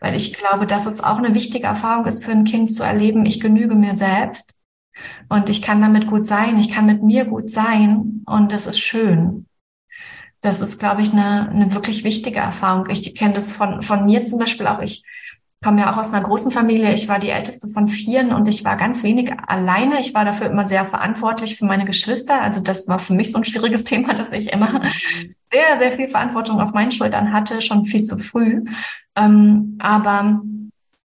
Weil 0.00 0.14
ich 0.14 0.34
glaube, 0.34 0.66
dass 0.66 0.86
es 0.86 1.02
auch 1.02 1.18
eine 1.18 1.34
wichtige 1.34 1.66
Erfahrung 1.66 2.06
ist 2.06 2.24
für 2.24 2.32
ein 2.32 2.44
Kind 2.44 2.72
zu 2.72 2.82
erleben, 2.82 3.26
ich 3.26 3.40
genüge 3.40 3.74
mir 3.74 3.96
selbst 3.96 4.54
und 5.28 5.50
ich 5.50 5.62
kann 5.62 5.80
damit 5.80 6.06
gut 6.06 6.26
sein, 6.26 6.58
ich 6.58 6.70
kann 6.70 6.86
mit 6.86 7.02
mir 7.02 7.24
gut 7.24 7.50
sein 7.50 8.22
und 8.26 8.52
das 8.52 8.66
ist 8.66 8.80
schön. 8.80 9.46
Das 10.46 10.60
ist, 10.60 10.78
glaube 10.78 11.02
ich, 11.02 11.12
eine, 11.12 11.48
eine 11.48 11.74
wirklich 11.74 12.04
wichtige 12.04 12.38
Erfahrung. 12.38 12.88
Ich 12.88 13.16
kenne 13.16 13.32
das 13.32 13.50
von, 13.50 13.82
von 13.82 14.04
mir 14.04 14.22
zum 14.22 14.38
Beispiel 14.38 14.68
auch. 14.68 14.80
Ich 14.80 15.02
komme 15.64 15.80
ja 15.80 15.92
auch 15.92 15.96
aus 15.96 16.12
einer 16.12 16.24
großen 16.24 16.52
Familie. 16.52 16.92
Ich 16.92 17.08
war 17.08 17.18
die 17.18 17.30
älteste 17.30 17.66
von 17.66 17.88
vieren 17.88 18.32
und 18.32 18.46
ich 18.46 18.64
war 18.64 18.76
ganz 18.76 19.02
wenig 19.02 19.32
alleine. 19.48 19.98
Ich 19.98 20.14
war 20.14 20.24
dafür 20.24 20.46
immer 20.48 20.64
sehr 20.64 20.86
verantwortlich 20.86 21.58
für 21.58 21.64
meine 21.64 21.84
Geschwister. 21.84 22.40
Also 22.40 22.60
das 22.60 22.86
war 22.86 23.00
für 23.00 23.12
mich 23.12 23.32
so 23.32 23.38
ein 23.38 23.44
schwieriges 23.44 23.82
Thema, 23.84 24.14
dass 24.14 24.30
ich 24.30 24.52
immer 24.52 24.82
sehr, 25.50 25.78
sehr 25.78 25.90
viel 25.90 26.06
Verantwortung 26.06 26.60
auf 26.60 26.72
meinen 26.72 26.92
Schultern 26.92 27.32
hatte, 27.32 27.60
schon 27.60 27.84
viel 27.84 28.04
zu 28.04 28.16
früh. 28.16 28.62
Ähm, 29.16 29.78
aber 29.80 30.42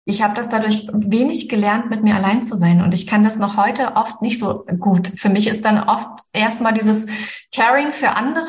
ich 0.06 0.22
habe 0.22 0.34
das 0.34 0.50
dadurch 0.50 0.90
wenig 0.92 1.48
gelernt, 1.48 1.90
mit 1.90 2.04
mir 2.04 2.16
allein 2.16 2.44
zu 2.44 2.58
sein. 2.58 2.82
Und 2.82 2.94
ich 2.94 3.08
kann 3.08 3.24
das 3.24 3.40
noch 3.40 3.56
heute 3.56 3.96
oft 3.96 4.22
nicht 4.22 4.38
so 4.38 4.66
gut. 4.80 5.08
Für 5.08 5.30
mich 5.30 5.48
ist 5.48 5.64
dann 5.64 5.82
oft 5.82 6.10
erstmal 6.34 6.74
dieses 6.74 7.08
Caring 7.56 7.94
für 7.94 8.10
andere 8.10 8.46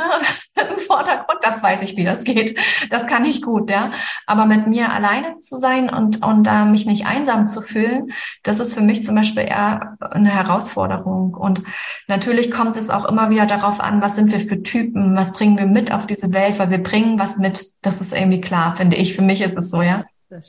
im 0.70 0.76
Vordergrund. 0.76 1.38
Das 1.42 1.62
weiß 1.62 1.82
ich, 1.82 1.96
wie 1.96 2.02
das 2.02 2.24
geht. 2.24 2.58
Das 2.90 3.06
kann 3.06 3.24
ich 3.24 3.40
gut, 3.40 3.70
ja. 3.70 3.92
Aber 4.26 4.46
mit 4.46 4.66
mir 4.66 4.90
alleine 4.92 5.38
zu 5.38 5.60
sein 5.60 5.90
und, 5.90 6.24
und 6.24 6.48
äh, 6.48 6.64
mich 6.64 6.86
nicht 6.86 7.06
einsam 7.06 7.46
zu 7.46 7.60
fühlen, 7.60 8.10
das 8.42 8.58
ist 8.58 8.74
für 8.74 8.82
mich 8.82 9.04
zum 9.04 9.14
Beispiel 9.14 9.44
eher 9.44 9.96
eine 10.00 10.30
Herausforderung. 10.30 11.34
Und 11.34 11.62
natürlich 12.08 12.50
kommt 12.50 12.76
es 12.76 12.90
auch 12.90 13.04
immer 13.04 13.30
wieder 13.30 13.46
darauf 13.46 13.78
an, 13.78 14.02
was 14.02 14.16
sind 14.16 14.32
wir 14.32 14.40
für 14.40 14.60
Typen? 14.64 15.14
Was 15.14 15.32
bringen 15.32 15.56
wir 15.56 15.66
mit 15.66 15.92
auf 15.92 16.08
diese 16.08 16.32
Welt? 16.32 16.58
Weil 16.58 16.70
wir 16.70 16.82
bringen 16.82 17.16
was 17.20 17.36
mit. 17.36 17.64
Das 17.80 18.00
ist 18.00 18.12
irgendwie 18.12 18.40
klar, 18.40 18.74
finde 18.74 18.96
ich. 18.96 19.14
Für 19.14 19.22
mich 19.22 19.40
ist 19.40 19.56
es 19.56 19.70
so, 19.70 19.80
ja 19.80 20.04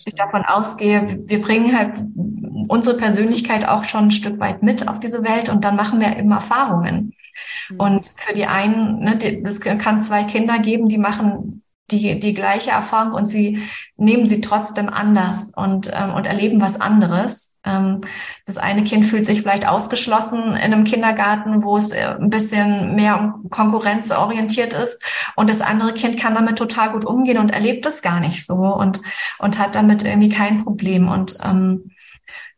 ich 0.05 0.15
davon 0.15 0.43
ausgehe, 0.43 1.19
wir 1.25 1.41
bringen 1.41 1.77
halt 1.77 1.93
unsere 2.67 2.97
Persönlichkeit 2.97 3.67
auch 3.67 3.83
schon 3.83 4.05
ein 4.05 4.11
Stück 4.11 4.39
weit 4.39 4.63
mit 4.63 4.87
auf 4.87 4.99
diese 4.99 5.23
Welt 5.23 5.49
und 5.49 5.63
dann 5.63 5.75
machen 5.75 5.99
wir 5.99 6.17
eben 6.17 6.31
Erfahrungen. 6.31 7.13
Mhm. 7.69 7.79
Und 7.79 8.05
für 8.05 8.33
die 8.33 8.45
einen, 8.45 8.99
ne, 8.99 9.17
es 9.43 9.59
kann 9.61 10.01
zwei 10.01 10.23
Kinder 10.23 10.59
geben, 10.59 10.87
die 10.87 10.97
machen 10.97 11.63
die, 11.91 12.17
die 12.19 12.33
gleiche 12.33 12.71
Erfahrung 12.71 13.13
und 13.13 13.25
sie 13.25 13.63
nehmen 13.95 14.25
sie 14.27 14.41
trotzdem 14.41 14.89
anders 14.89 15.51
und, 15.55 15.91
ähm, 15.93 16.13
und 16.13 16.25
erleben 16.25 16.61
was 16.61 16.79
anderes. 16.81 17.53
Ähm, 17.65 18.01
das 18.45 18.57
eine 18.57 18.83
Kind 18.83 19.05
fühlt 19.05 19.25
sich 19.25 19.41
vielleicht 19.41 19.67
ausgeschlossen 19.67 20.41
in 20.41 20.55
einem 20.55 20.83
Kindergarten, 20.83 21.63
wo 21.63 21.77
es 21.77 21.91
äh, 21.91 22.15
ein 22.19 22.29
bisschen 22.29 22.95
mehr 22.95 23.35
konkurrenzorientiert 23.49 24.73
ist. 24.73 25.01
Und 25.35 25.49
das 25.49 25.61
andere 25.61 25.93
Kind 25.93 26.19
kann 26.19 26.35
damit 26.35 26.57
total 26.57 26.91
gut 26.91 27.05
umgehen 27.05 27.37
und 27.37 27.49
erlebt 27.49 27.85
es 27.85 28.01
gar 28.01 28.19
nicht 28.19 28.45
so 28.45 28.55
und, 28.55 29.01
und 29.39 29.59
hat 29.59 29.75
damit 29.75 30.03
irgendwie 30.03 30.29
kein 30.29 30.63
Problem. 30.63 31.07
Und 31.07 31.37
ähm, 31.43 31.91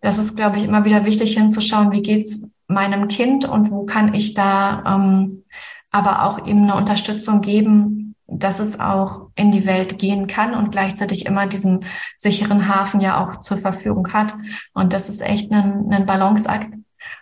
das 0.02 0.18
ist, 0.18 0.36
glaube 0.36 0.58
ich, 0.58 0.64
immer 0.64 0.86
wieder 0.86 1.06
wichtig 1.06 1.36
hinzuschauen, 1.36 1.92
wie 1.92 2.02
geht's 2.02 2.44
meinem 2.68 3.08
Kind 3.08 3.48
und 3.48 3.72
wo 3.72 3.86
kann 3.86 4.14
ich 4.14 4.34
da 4.34 4.84
ähm, 4.86 5.44
aber 5.90 6.24
auch 6.24 6.46
ihm 6.46 6.64
eine 6.64 6.76
Unterstützung 6.76 7.42
geben, 7.42 8.07
dass 8.28 8.60
es 8.60 8.80
auch 8.80 9.30
in 9.36 9.52
die 9.52 9.66
Welt 9.66 9.98
gehen 9.98 10.28
kann 10.28 10.54
und 10.54 10.72
gleichzeitig 10.72 11.26
immer 11.26 11.48
diesen 11.48 11.86
sicheren 12.18 12.68
Hafen 12.68 13.00
ja 13.00 13.24
auch 13.24 13.38
zur 13.38 13.58
Verfügung 13.58 14.12
hat. 14.14 14.34
Und 14.74 14.94
das 14.94 15.10
ist 15.10 15.22
echt 15.22 15.52
ein, 15.52 15.88
ein 15.92 16.06
Balanceakt. 16.06 16.76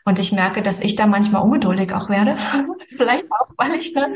Und 0.04 0.20
ich 0.20 0.32
merke, 0.32 0.62
dass 0.62 0.80
ich 0.80 0.96
da 0.96 1.06
manchmal 1.06 1.44
ungeduldig 1.44 1.94
auch 1.94 2.10
werde. 2.10 2.38
Vielleicht 2.89 3.26
auch, 3.32 3.50
weil 3.58 3.74
ich 3.74 3.94
ne, 3.94 4.13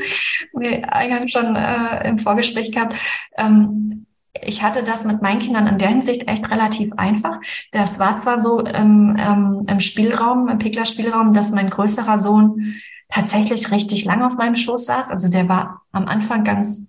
wie 0.54 0.82
eingangs 0.84 1.32
schon 1.32 1.54
äh, 1.54 2.08
im 2.08 2.18
Vorgespräch 2.18 2.72
gehabt, 2.72 2.96
ähm, 3.36 4.06
ich 4.42 4.62
hatte 4.62 4.82
das 4.82 5.04
mit 5.04 5.22
meinen 5.22 5.40
Kindern 5.40 5.66
in 5.66 5.78
der 5.78 5.88
Hinsicht 5.88 6.28
echt 6.28 6.48
relativ 6.48 6.92
einfach. 6.96 7.40
Das 7.72 7.98
war 7.98 8.16
zwar 8.16 8.38
so 8.38 8.60
im, 8.60 9.16
ähm, 9.18 9.62
im 9.68 9.80
Spielraum, 9.80 10.48
im 10.48 10.58
Pegler-Spielraum, 10.58 11.32
dass 11.32 11.52
mein 11.52 11.68
größerer 11.68 12.18
Sohn 12.18 12.76
tatsächlich 13.10 13.70
richtig 13.70 14.04
lang 14.04 14.22
auf 14.22 14.36
meinem 14.36 14.56
Schoß 14.56 14.86
saß. 14.86 15.10
Also 15.10 15.28
der 15.28 15.48
war 15.48 15.82
am 15.92 16.06
Anfang 16.06 16.44
ganz 16.44 16.84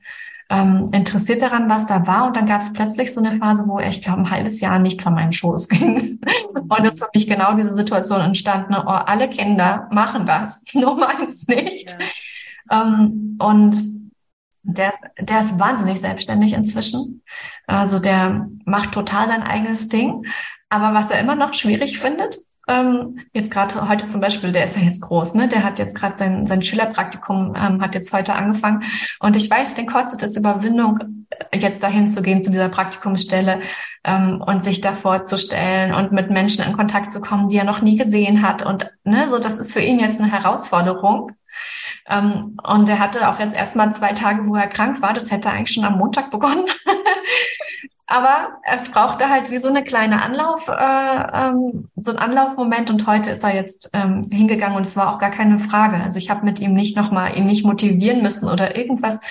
ähm, 0.51 0.88
interessiert 0.91 1.41
daran, 1.41 1.69
was 1.69 1.86
da 1.86 2.05
war. 2.05 2.25
Und 2.27 2.36
dann 2.36 2.45
gab 2.45 2.62
es 2.62 2.73
plötzlich 2.73 3.13
so 3.13 3.21
eine 3.21 3.38
Phase, 3.38 3.67
wo 3.67 3.79
er, 3.79 3.89
ich 3.89 4.01
glaube, 4.01 4.19
ein 4.19 4.29
halbes 4.29 4.60
Jahr 4.60 4.79
nicht 4.79 5.01
von 5.01 5.13
meinem 5.13 5.31
Schoß 5.31 5.69
ging. 5.69 6.19
Und 6.53 6.86
es 6.86 6.99
für 6.99 7.10
mich 7.13 7.27
genau 7.27 7.53
diese 7.53 7.73
Situation 7.73 8.21
entstanden. 8.21 8.75
Oh, 8.75 8.89
alle 8.89 9.29
Kinder 9.29 9.88
machen 9.91 10.25
das, 10.25 10.62
nur 10.73 10.95
meins 10.97 11.47
nicht. 11.47 11.97
Ja. 12.69 12.84
Ähm, 12.84 13.38
und 13.39 13.81
der, 14.63 14.93
der 15.19 15.41
ist 15.41 15.57
wahnsinnig 15.57 15.99
selbstständig 15.99 16.53
inzwischen. 16.53 17.23
Also 17.65 17.99
der 17.99 18.47
macht 18.65 18.91
total 18.91 19.27
sein 19.27 19.41
eigenes 19.41 19.89
Ding. 19.89 20.25
Aber 20.69 20.93
was 20.93 21.10
er 21.10 21.19
immer 21.19 21.36
noch 21.36 21.53
schwierig 21.53 21.99
findet, 21.99 22.38
ähm, 22.71 23.19
jetzt 23.34 23.51
gerade 23.51 23.88
heute 23.89 24.07
zum 24.07 24.21
Beispiel, 24.21 24.51
der 24.51 24.63
ist 24.63 24.77
ja 24.77 24.81
jetzt 24.81 25.01
groß, 25.01 25.36
ne? 25.36 25.47
Der 25.47 25.63
hat 25.63 25.79
jetzt 25.79 25.95
gerade 25.95 26.15
sein, 26.17 26.47
sein 26.47 26.63
Schülerpraktikum, 26.63 27.53
ähm, 27.55 27.81
hat 27.81 27.95
jetzt 27.95 28.13
heute 28.13 28.34
angefangen. 28.34 28.84
Und 29.19 29.36
ich 29.36 29.49
weiß, 29.49 29.75
den 29.75 29.88
kostet 29.88 30.23
es 30.23 30.38
Überwindung, 30.38 31.25
jetzt 31.53 31.84
dahin 31.84 32.10
zu 32.10 32.21
gehen 32.21 32.43
zu 32.43 32.51
dieser 32.51 32.69
Praktikumsstelle 32.69 33.62
ähm, 34.03 34.41
und 34.45 34.63
sich 34.63 34.79
da 34.79 34.93
vorzustellen 34.93 35.93
und 35.93 36.12
mit 36.12 36.29
Menschen 36.29 36.63
in 36.63 36.73
Kontakt 36.73 37.12
zu 37.12 37.19
kommen, 37.19 37.49
die 37.49 37.57
er 37.57 37.65
noch 37.65 37.81
nie 37.81 37.97
gesehen 37.97 38.41
hat. 38.41 38.65
Und 38.65 38.91
ne, 39.03 39.27
so 39.29 39.38
das 39.38 39.57
ist 39.57 39.73
für 39.73 39.81
ihn 39.81 39.99
jetzt 39.99 40.21
eine 40.21 40.31
Herausforderung. 40.31 41.34
Ähm, 42.07 42.57
und 42.63 42.88
er 42.88 42.99
hatte 42.99 43.29
auch 43.29 43.39
jetzt 43.39 43.55
erstmal 43.55 43.93
zwei 43.93 44.13
Tage, 44.13 44.47
wo 44.47 44.55
er 44.55 44.67
krank 44.67 45.01
war. 45.01 45.13
Das 45.13 45.31
hätte 45.31 45.51
eigentlich 45.51 45.73
schon 45.73 45.86
am 45.86 45.97
Montag 45.97 46.31
begonnen. 46.31 46.65
Aber 48.12 48.58
es 48.69 48.91
brauchte 48.91 49.30
halt 49.30 49.52
wie 49.52 49.58
so 49.58 49.69
eine 49.69 49.86
kleine 49.86 50.21
Anlauf, 50.21 50.67
äh, 50.67 50.74
ähm, 50.74 51.88
so 51.95 52.12
ein 52.12 52.17
Anlaufmoment 52.17 52.89
und 52.89 53.08
heute 53.08 53.30
ist 53.30 53.45
er 53.45 53.56
jetzt 53.56 53.89
ähm, 53.93 54.24
hingegangen 54.30 54.76
und 54.76 54.86
es 54.86 54.97
war 54.97 55.15
auch 55.15 55.17
gar 55.17 55.32
keine 55.32 55.60
Frage. 55.60 55.95
Also 55.95 56.17
ich 56.17 56.30
habe 56.30 56.43
mit 56.43 56.60
ihm 56.60 56.74
nicht 56.74 56.97
nochmal 56.97 57.38
ihn 57.38 57.45
nicht 57.45 57.63
motivieren 57.63 58.21
müssen 58.21 58.50
oder 58.50 58.76
irgendwas. 58.76 59.21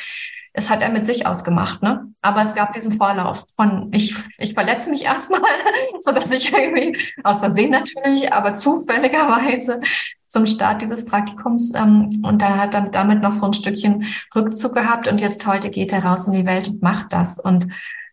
Es 0.55 0.71
hat 0.71 0.81
er 0.81 0.89
mit 0.89 1.05
sich 1.05 1.27
ausgemacht, 1.27 1.83
ne? 1.83 2.07
Aber 2.23 2.41
es 2.41 2.55
gab 2.55 2.73
diesen 2.73 2.93
Vorlauf 2.95 3.45
von 3.55 3.91
ich, 3.93 4.15
ich 4.39 4.55
verletze 4.55 4.89
mich 4.89 5.05
erstmal, 5.05 5.43
so 6.01 6.13
dass 6.13 6.33
ich 6.33 6.51
irgendwie 6.51 6.97
aus 7.23 7.41
Versehen 7.41 7.73
natürlich, 7.73 8.33
aber 8.33 8.55
zufälligerweise 8.55 9.83
zum 10.27 10.47
Start 10.47 10.81
dieses 10.81 11.05
Praktikums 11.05 11.75
ähm, 11.75 12.23
und 12.25 12.41
dann 12.41 12.57
hat 12.57 12.75
er 12.75 12.89
damit 12.89 13.21
noch 13.21 13.35
so 13.35 13.45
ein 13.45 13.53
Stückchen 13.53 14.07
Rückzug 14.35 14.75
gehabt 14.75 15.07
und 15.07 15.21
jetzt 15.21 15.47
heute 15.47 15.69
geht 15.69 15.93
er 15.93 16.03
raus 16.03 16.27
in 16.27 16.33
die 16.33 16.47
Welt 16.47 16.69
und 16.69 16.81
macht 16.81 17.13
das 17.13 17.39
und 17.39 17.67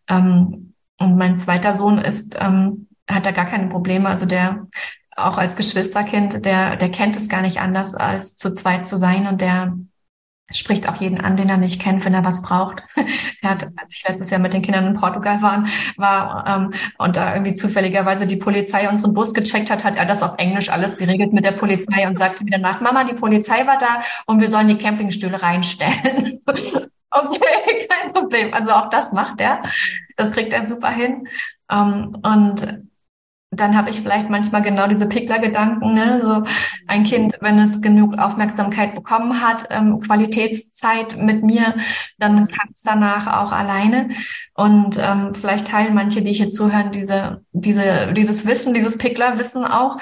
ähm, 0.09 0.73
und 0.99 1.17
mein 1.17 1.37
zweiter 1.37 1.75
Sohn 1.75 1.99
ist 1.99 2.37
ähm, 2.39 2.87
hat 3.09 3.25
da 3.25 3.31
gar 3.31 3.45
keine 3.45 3.67
Probleme. 3.67 4.09
Also 4.09 4.25
der 4.25 4.67
auch 5.15 5.37
als 5.37 5.55
Geschwisterkind, 5.55 6.45
der, 6.45 6.75
der 6.75 6.89
kennt 6.89 7.17
es 7.17 7.29
gar 7.29 7.41
nicht 7.41 7.59
anders, 7.59 7.95
als 7.95 8.35
zu 8.35 8.53
zweit 8.53 8.85
zu 8.85 8.97
sein 8.97 9.27
und 9.27 9.41
der 9.41 9.75
spricht 10.51 10.87
auch 10.87 10.95
jeden 10.95 11.19
an, 11.19 11.35
den 11.35 11.49
er 11.49 11.57
nicht 11.57 11.81
kennt, 11.81 12.05
wenn 12.05 12.13
er 12.13 12.23
was 12.23 12.41
braucht. 12.41 12.83
Der 13.43 13.49
hat, 13.49 13.65
als 13.75 13.93
ich 13.97 14.07
letztes 14.07 14.29
Jahr 14.29 14.39
mit 14.39 14.53
den 14.53 14.61
Kindern 14.61 14.87
in 14.87 14.93
Portugal 14.93 15.41
waren, 15.41 15.67
war 15.97 16.45
ähm, 16.47 16.73
und 16.97 17.17
da 17.17 17.33
irgendwie 17.33 17.53
zufälligerweise 17.53 18.25
die 18.27 18.37
Polizei 18.37 18.89
unseren 18.89 19.13
Bus 19.13 19.33
gecheckt 19.33 19.69
hat, 19.69 19.83
hat 19.83 19.97
er 19.97 20.05
das 20.05 20.23
auf 20.23 20.35
Englisch 20.37 20.69
alles 20.69 20.97
geregelt 20.97 21.33
mit 21.33 21.43
der 21.43 21.51
Polizei 21.51 22.07
und 22.07 22.17
sagte 22.17 22.45
mir 22.45 22.51
danach, 22.51 22.79
Mama, 22.79 23.03
die 23.03 23.13
Polizei 23.13 23.67
war 23.67 23.77
da 23.77 24.01
und 24.25 24.39
wir 24.39 24.47
sollen 24.47 24.69
die 24.69 24.77
Campingstühle 24.77 25.41
reinstellen. 25.41 26.39
okay, 27.25 27.87
kein 27.89 28.13
Problem. 28.13 28.53
Also 28.53 28.71
auch 28.71 28.89
das 28.89 29.11
macht 29.13 29.41
er. 29.41 29.63
Das 30.15 30.31
kriegt 30.31 30.53
er 30.53 30.65
super 30.65 30.89
hin. 30.89 31.27
Ähm, 31.69 32.17
und 32.23 32.81
dann 33.49 33.77
habe 33.77 33.89
ich 33.89 34.01
vielleicht 34.01 34.29
manchmal 34.29 34.61
genau 34.61 34.87
diese 34.87 35.07
Pickler-Gedanken. 35.07 35.93
Ne? 35.93 36.21
So 36.23 36.43
ein 36.85 37.03
Kind, 37.03 37.37
wenn 37.39 37.57
es 37.59 37.81
genug 37.81 38.17
Aufmerksamkeit 38.17 38.93
bekommen 38.93 39.41
hat, 39.41 39.67
ähm, 39.69 40.01
Qualitätszeit 40.01 41.17
mit 41.17 41.43
mir, 41.43 41.75
dann 42.17 42.47
kann 42.47 42.69
es 42.73 42.81
danach 42.81 43.41
auch 43.41 43.53
alleine. 43.53 44.09
Und 44.53 44.99
ähm, 45.01 45.33
vielleicht 45.33 45.67
teilen 45.67 45.93
manche, 45.93 46.21
die 46.21 46.33
hier 46.33 46.49
zuhören, 46.49 46.91
diese, 46.91 47.43
diese, 47.53 48.11
dieses 48.13 48.45
Wissen, 48.45 48.73
dieses 48.73 48.97
Pickler-Wissen 48.97 49.63
auch. 49.63 49.97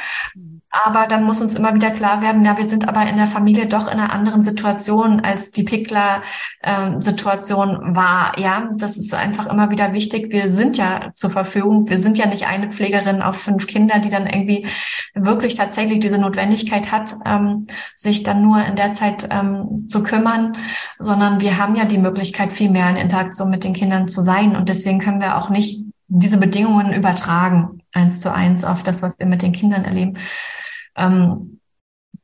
Aber 0.84 1.08
dann 1.08 1.24
muss 1.24 1.40
uns 1.40 1.56
immer 1.56 1.74
wieder 1.74 1.90
klar 1.90 2.22
werden, 2.22 2.44
ja, 2.44 2.58
wir 2.58 2.66
sind 2.66 2.90
aber 2.90 3.08
in 3.08 3.16
der 3.16 3.28
Familie 3.28 3.68
doch 3.68 3.88
in 3.88 3.94
einer 3.94 4.12
anderen 4.12 4.44
Situation, 4.44 5.22
als 5.22 5.52
die 5.52 5.64
Pickler-Situation 5.64 7.70
ähm, 7.70 7.96
war. 7.96 8.38
Ja, 8.38 8.68
das 8.76 8.98
ist 8.98 9.14
einfach 9.14 9.46
immer 9.46 9.70
wieder 9.70 9.94
wichtig. 9.94 10.34
Wir 10.34 10.50
sind 10.50 10.78
ja 10.78 11.12
zur 11.14 11.30
Verfügung. 11.30 11.88
Wir 11.88 11.98
sind 11.98 12.18
ja 12.18 12.26
nicht 12.26 12.48
eine 12.48 12.74
Pflegerin 12.74 13.22
auf 13.22 13.38
fünf 13.38 13.68
Kinder, 13.68 14.00
die 14.00 14.10
dann 14.10 14.28
irgendwie 14.28 14.68
wirklich 15.14 15.56
tatsächlich 15.56 16.02
diese 16.02 16.18
Notwendigkeit 16.18 16.92
hat, 16.92 17.16
ähm, 17.26 17.68
sich 17.96 18.24
dann 18.24 18.42
nur 18.42 18.62
in 18.66 18.76
der 18.76 18.92
Zeit 18.92 19.30
ähm, 19.32 19.88
zu 19.88 20.04
kümmern, 20.04 20.58
sondern 21.00 21.40
wir 21.40 21.58
haben 21.58 21.76
ja 21.76 21.86
die 21.86 22.00
Möglichkeit, 22.00 22.52
viel 22.52 22.70
mehr 22.70 22.90
in 22.90 22.98
Interaktion 22.98 23.50
mit 23.50 23.64
den 23.64 23.72
Kindern 23.72 24.10
zu 24.10 24.22
sein. 24.22 24.58
Und 24.58 24.68
deswegen 24.68 25.00
können 25.00 25.22
wir 25.22 25.38
auch 25.38 25.50
nicht 25.50 25.86
diese 26.08 26.38
Bedingungen 26.38 26.92
übertragen, 26.92 27.82
eins 27.94 28.20
zu 28.20 28.34
eins 28.34 28.66
auf 28.66 28.84
das, 28.84 29.02
was 29.02 29.18
wir 29.20 29.26
mit 29.26 29.42
den 29.42 29.54
Kindern 29.54 29.86
erleben. 29.86 30.18
Ähm, 30.96 31.60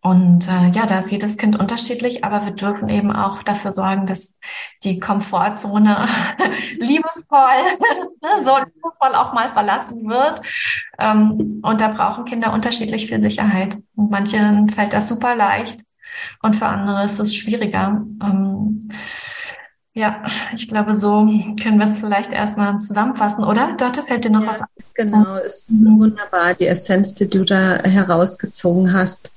und 0.03 0.47
äh, 0.47 0.69
ja, 0.71 0.88
da 0.88 0.99
ist 0.99 1.12
jedes 1.12 1.38
Kind 1.38 1.60
unterschiedlich, 1.60 2.23
aber 2.23 2.43
wir 2.43 2.53
dürfen 2.53 2.89
eben 2.89 3.12
auch 3.12 3.43
dafür 3.43 3.71
sorgen, 3.71 4.07
dass 4.07 4.36
die 4.84 4.99
Komfortzone 4.99 6.07
liebevoll, 6.79 7.79
so 8.39 8.57
liebevoll 8.57 9.15
auch 9.15 9.34
mal 9.34 9.49
verlassen 9.49 10.10
wird. 10.10 10.41
Ähm, 10.97 11.62
und 11.62 11.81
da 11.81 11.89
brauchen 11.89 12.25
Kinder 12.25 12.51
unterschiedlich 12.51 13.07
viel 13.07 13.21
Sicherheit. 13.21 13.77
Und 13.95 14.10
manchen 14.10 14.69
fällt 14.71 14.93
das 14.93 15.07
super 15.07 15.36
leicht 15.36 15.81
und 16.41 16.55
für 16.55 16.65
andere 16.65 17.05
ist 17.05 17.19
es 17.19 17.36
schwieriger. 17.36 18.03
Ähm, 18.23 18.79
ja, 19.93 20.23
ich 20.54 20.67
glaube, 20.69 20.93
so 20.93 21.27
können 21.62 21.77
wir 21.77 21.86
es 21.86 21.99
vielleicht 21.99 22.32
erstmal 22.32 22.80
zusammenfassen, 22.80 23.43
oder? 23.43 23.75
Dörte, 23.77 24.04
fällt 24.04 24.23
dir 24.23 24.32
noch 24.32 24.43
ja, 24.43 24.47
was 24.47 24.62
an? 24.62 24.67
Genau, 24.93 25.36
ist 25.36 25.69
mhm. 25.69 25.99
wunderbar, 25.99 26.54
die 26.54 26.67
Essenz, 26.67 27.13
die 27.13 27.30
du 27.30 27.43
da 27.43 27.84
herausgezogen 27.84 28.93
hast. 28.93 29.30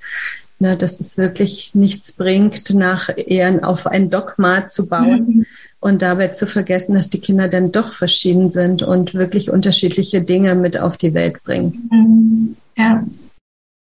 Ne, 0.61 0.77
dass 0.77 1.01
es 1.01 1.19
wirklich 1.19 1.75
nichts 1.75 2.13
bringt, 2.13 2.73
nach 2.73 3.09
eher 3.17 3.69
auf 3.69 3.89
ein 3.89 4.09
Dogma 4.09 4.69
zu 4.69 4.87
bauen 4.87 5.27
mhm. 5.27 5.47
und 5.81 6.01
dabei 6.01 6.29
zu 6.29 6.47
vergessen, 6.47 6.95
dass 6.95 7.11
die 7.11 7.21
Kinder 7.21 7.49
dann 7.49 7.73
doch 7.73 7.93
verschieden 7.93 8.51
sind 8.51 8.81
und 8.85 9.15
wirklich 9.15 9.51
unterschiedliche 9.51 10.23
Dinge 10.23 10.55
mit 10.55 10.79
auf 10.79 10.97
die 10.97 11.13
Welt 11.13 11.43
bringen. 11.43 11.89
Mhm. 11.91 12.57
Ja. 12.77 13.05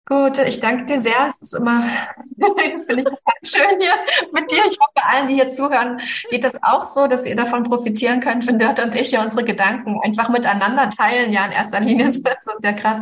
Gut, 0.10 0.40
ich 0.40 0.62
danke 0.62 0.86
dir 0.86 1.02
sehr. 1.02 1.28
Es 1.28 1.40
ist 1.42 1.54
immer, 1.54 1.84
finde 2.88 3.02
ich 3.02 3.06
ganz 3.06 3.54
schön 3.54 3.78
hier 3.82 3.92
mit 4.32 4.50
dir. 4.50 4.60
Ich 4.66 4.78
hoffe, 4.80 5.06
allen, 5.06 5.28
die 5.28 5.34
hier 5.34 5.50
zuhören, 5.50 6.00
geht 6.30 6.46
das 6.46 6.58
auch 6.64 6.86
so, 6.86 7.08
dass 7.08 7.26
ihr 7.26 7.36
davon 7.36 7.64
profitieren 7.64 8.22
könnt, 8.22 8.48
wenn 8.48 8.58
Dörte 8.58 8.84
und 8.84 8.96
ich 8.96 9.10
hier 9.10 9.20
unsere 9.20 9.44
Gedanken 9.44 10.00
einfach 10.02 10.30
miteinander 10.30 10.90
teilen. 10.90 11.34
Ja, 11.34 11.46
in 11.46 11.52
erster 11.52 11.82
Linie 11.82 12.08
ist 12.08 12.26
das 12.26 12.38
ja 12.64 12.72
gerade. 12.72 13.02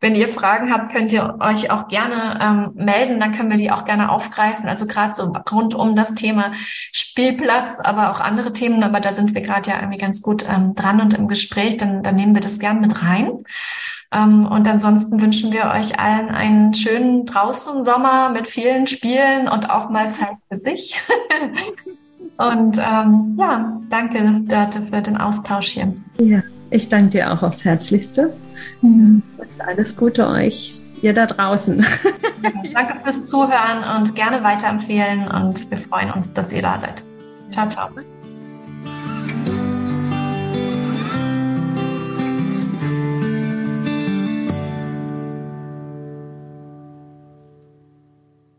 Wenn 0.00 0.16
ihr 0.16 0.28
Fragen 0.28 0.72
habt, 0.72 0.90
könnt 0.90 1.12
ihr 1.12 1.36
euch 1.38 1.70
auch 1.70 1.86
gerne 1.86 2.40
ähm, 2.42 2.70
melden. 2.74 3.20
Dann 3.20 3.30
können 3.30 3.50
wir 3.52 3.58
die 3.58 3.70
auch 3.70 3.84
gerne 3.84 4.10
aufgreifen. 4.10 4.68
Also 4.68 4.88
gerade 4.88 5.12
so 5.12 5.32
rund 5.52 5.76
um 5.76 5.94
das 5.94 6.14
Thema 6.14 6.52
Spielplatz, 6.90 7.78
aber 7.78 8.10
auch 8.10 8.20
andere 8.20 8.52
Themen. 8.52 8.82
Aber 8.82 8.98
da 8.98 9.12
sind 9.12 9.34
wir 9.34 9.42
gerade 9.42 9.70
ja 9.70 9.78
irgendwie 9.78 9.98
ganz 9.98 10.20
gut 10.20 10.44
ähm, 10.48 10.74
dran 10.74 11.00
und 11.00 11.14
im 11.14 11.28
Gespräch. 11.28 11.76
Dann, 11.76 12.02
dann 12.02 12.16
nehmen 12.16 12.34
wir 12.34 12.42
das 12.42 12.58
gern 12.58 12.80
mit 12.80 13.04
rein. 13.04 13.36
Ähm, 14.12 14.46
und 14.46 14.68
ansonsten 14.68 15.20
wünschen 15.20 15.52
wir 15.52 15.66
euch 15.66 15.98
allen 15.98 16.30
einen 16.30 16.74
schönen 16.74 17.26
draußen 17.26 17.82
Sommer 17.82 18.30
mit 18.30 18.48
vielen 18.48 18.86
Spielen 18.86 19.48
und 19.48 19.70
auch 19.70 19.88
mal 19.88 20.10
Zeit 20.10 20.36
für 20.48 20.56
sich. 20.56 21.00
und 22.36 22.78
ähm, 22.78 23.36
ja, 23.38 23.80
danke, 23.88 24.40
Dörte, 24.46 24.80
für 24.80 25.00
den 25.00 25.16
Austausch 25.16 25.68
hier. 25.68 25.92
Ja, 26.18 26.42
ich 26.70 26.88
danke 26.88 27.10
dir 27.10 27.32
auch 27.32 27.42
aufs 27.42 27.64
Herzlichste. 27.64 28.32
Mhm. 28.82 29.22
Und 29.36 29.48
alles 29.66 29.96
Gute 29.96 30.28
euch, 30.28 30.80
ihr 31.02 31.14
da 31.14 31.26
draußen. 31.26 31.84
Danke 32.74 32.96
fürs 32.96 33.26
Zuhören 33.26 33.98
und 33.98 34.14
gerne 34.14 34.42
weiterempfehlen 34.42 35.28
und 35.28 35.70
wir 35.70 35.78
freuen 35.78 36.10
uns, 36.10 36.32
dass 36.32 36.52
ihr 36.52 36.62
da 36.62 36.80
seid. 36.80 37.02
Ciao, 37.50 37.68
ciao. 37.68 37.88